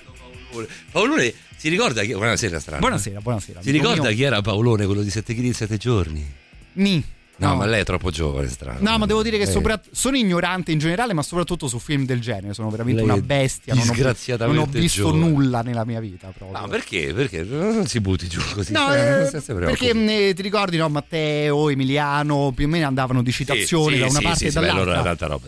[0.91, 2.13] Paolone si ricorda chi...
[2.13, 2.79] Buonasera strano.
[2.79, 3.61] Buonasera, buonasera.
[3.61, 6.33] Si ricorda chi era Paolone, quello di 7 kg in 7 giorni?
[6.73, 7.03] Ni.
[7.47, 8.77] No, ma lei è troppo giovane, strano.
[8.81, 9.47] No, ma devo dire che Eh.
[9.51, 12.53] sopra- sono ignorante in generale, ma soprattutto su film del genere.
[12.53, 13.73] Sono veramente Lei una bestia.
[13.73, 15.29] Non ho, disgraziatamente non ho visto giovane.
[15.29, 16.59] nulla nella mia vita proprio.
[16.59, 17.13] No, perché?
[17.13, 18.71] Perché non si butti giù così.
[18.71, 23.31] No, Eh, eh, perché mh, ti ricordi, no, Matteo, Emiliano, più o meno andavano di
[23.31, 24.81] citazioni Sì, da una sì, parte sì, e beh, dall'altra.
[24.93, 25.47] allora tanta roba.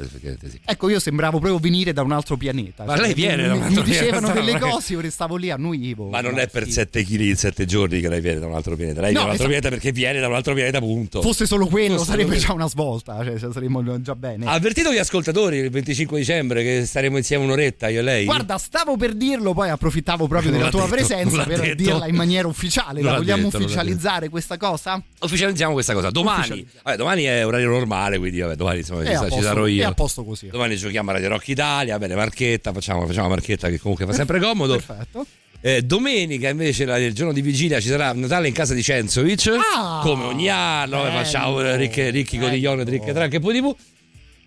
[0.65, 2.85] Ecco, io sembravo proprio venire da un altro pianeta.
[2.85, 5.35] Ma Cioè, lei viene mi, da un altro mi dicevano pianeta, delle cose, io restavo
[5.35, 6.09] lì, annuivo.
[6.09, 8.75] Ma non è per 7 kg in 7 giorni che lei viene da un altro
[8.75, 9.01] pianeta.
[9.01, 11.21] Lei viene da un altro pianeta perché viene da un altro pianeta, punto.
[11.21, 14.45] Fosse solo quello, Fosse sarebbe già una svolta, cioè saremmo già bene.
[14.47, 18.25] Avvertito gli ascoltatori il 25 dicembre che staremo insieme un'oretta, io e lei?
[18.25, 21.75] Guarda, stavo per dirlo, poi approfittavo proprio Non della tua detto, presenza per detto.
[21.75, 23.01] dirla in maniera ufficiale.
[23.01, 25.01] Non La vogliamo detto, ufficializzare questa cosa?
[25.19, 26.09] Ufficializziamo questa cosa.
[26.09, 29.69] Domani, vabbè, domani è orario normale, quindi vabbè, domani insomma, È ci, posto- sarò è
[29.69, 29.87] io.
[29.87, 30.47] a posto così.
[30.47, 34.39] Domani giochiamo a Radio Rock Italia, bene, Marchetta, facciamo, facciamo Marchetta che comunque fa sempre
[34.41, 34.75] comodo.
[34.75, 35.25] Perfetto.
[35.65, 39.47] Eh, domenica invece la- il giorno di vigilia ci sarà Natale in casa di Cenzovic
[39.73, 43.53] Ah, come ogni anno eh, bello, facciamo eh, ricche, ricchi codiglione ricche tranche e poi
[43.53, 43.73] di più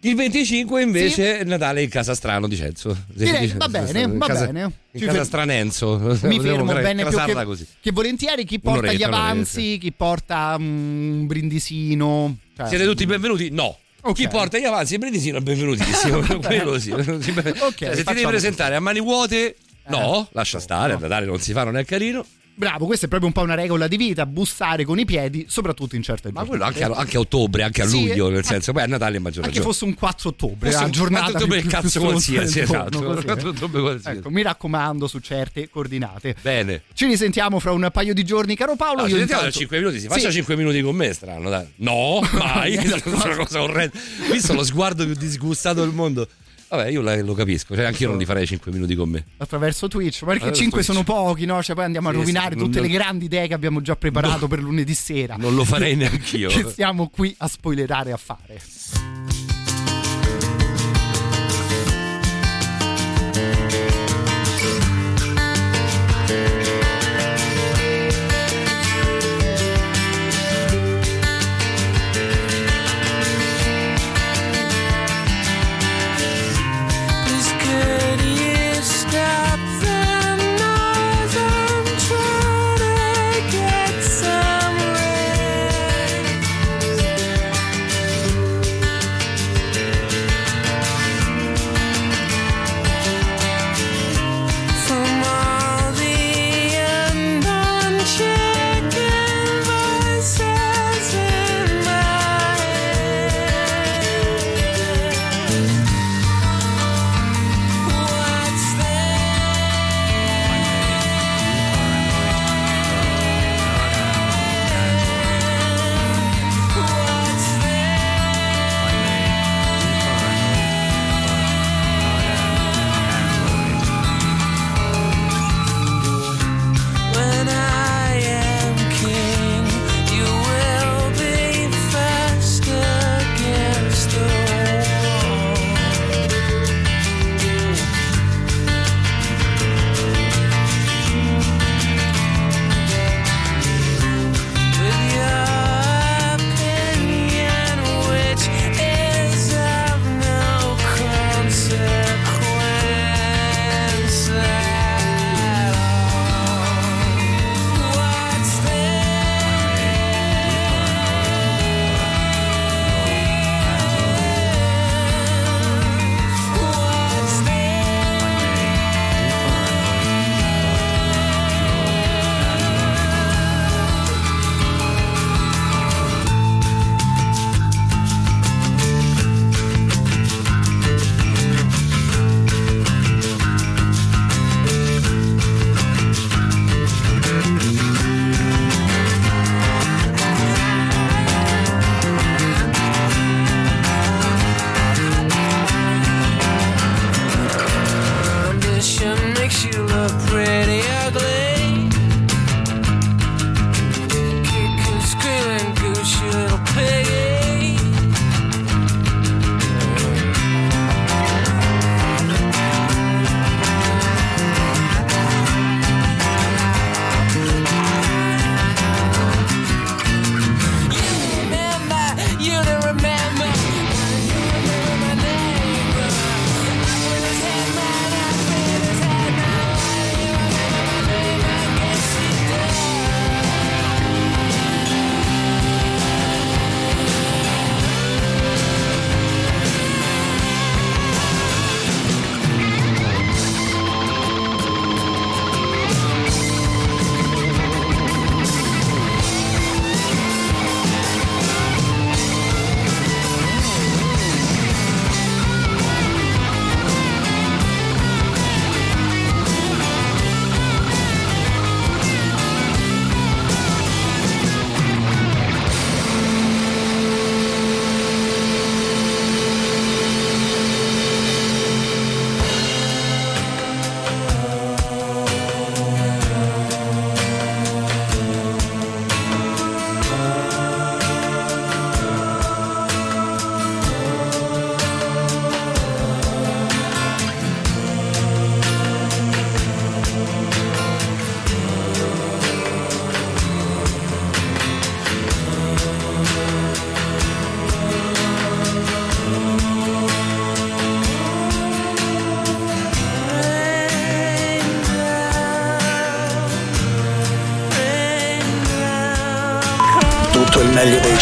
[0.01, 4.71] il 25 invece Natale in casa strano di Cenzo Direi, va bene, va casa, bene.
[4.93, 7.67] in casa stranenzo Mi fermo bene più che, così.
[7.81, 12.37] che volentieri chi porta gli avanzi, chi porta mm, un brindisino.
[12.55, 13.49] cioè- siete tutti benvenuti?
[13.51, 14.15] no Ok.
[14.15, 16.91] Chi porta gli avanzi e brindisino è benvenutissimo, quello sì.
[16.91, 19.57] Cioè, se ti devi presentare a mani vuote,
[19.89, 22.25] no, lascia stare, a Natale non si fa, non è carino.
[22.59, 25.95] Bravo, questa è proprio un po' una regola di vita, bussare con i piedi, soprattutto
[25.95, 26.49] in certe Ma giornate.
[26.49, 28.87] quello anche a, anche a ottobre, anche a Sì, luglio, nel eh, senso, poi a
[28.87, 29.75] Natale è maggior Anche ragione.
[29.75, 33.19] fosse un 4 ottobre, Fosse la un giornata 4 ottobre, più- cazzo qualsiasi, esatto.
[33.19, 33.25] eh.
[33.25, 34.17] 4 ottobre qualsiasi.
[34.17, 36.35] Ecco, mi raccomando su certe coordinate.
[36.41, 36.81] Bene.
[36.95, 39.03] Ci risentiamo fra un paio di giorni, caro Paolo.
[39.03, 40.37] No, ci sentiamo intanto- tra 5 minuti, si faccia Sì.
[40.37, 41.67] 5 minuti con me, strano, dai.
[41.77, 43.99] No, mai, è una cosa orrenda.
[44.33, 46.27] Visto lo sguardo più disgustato del mondo.
[46.69, 49.25] Vabbè, io la- lo capisco, cioè anche io non li farei 5 minuti con me.
[49.37, 50.93] attraverso Twitch, ma perché Attraverso 5 Twitch.
[51.05, 51.63] sono pochi, no?
[51.63, 53.95] Cioè poi andiamo a Sì, rovinare sì, tutte non- le grandi idee che abbiamo già
[53.97, 55.37] preparato per lunedì sera.
[55.37, 56.49] Non lo farei neanch'io.
[56.51, 58.61] che stiamo qui a spoilerare a fare.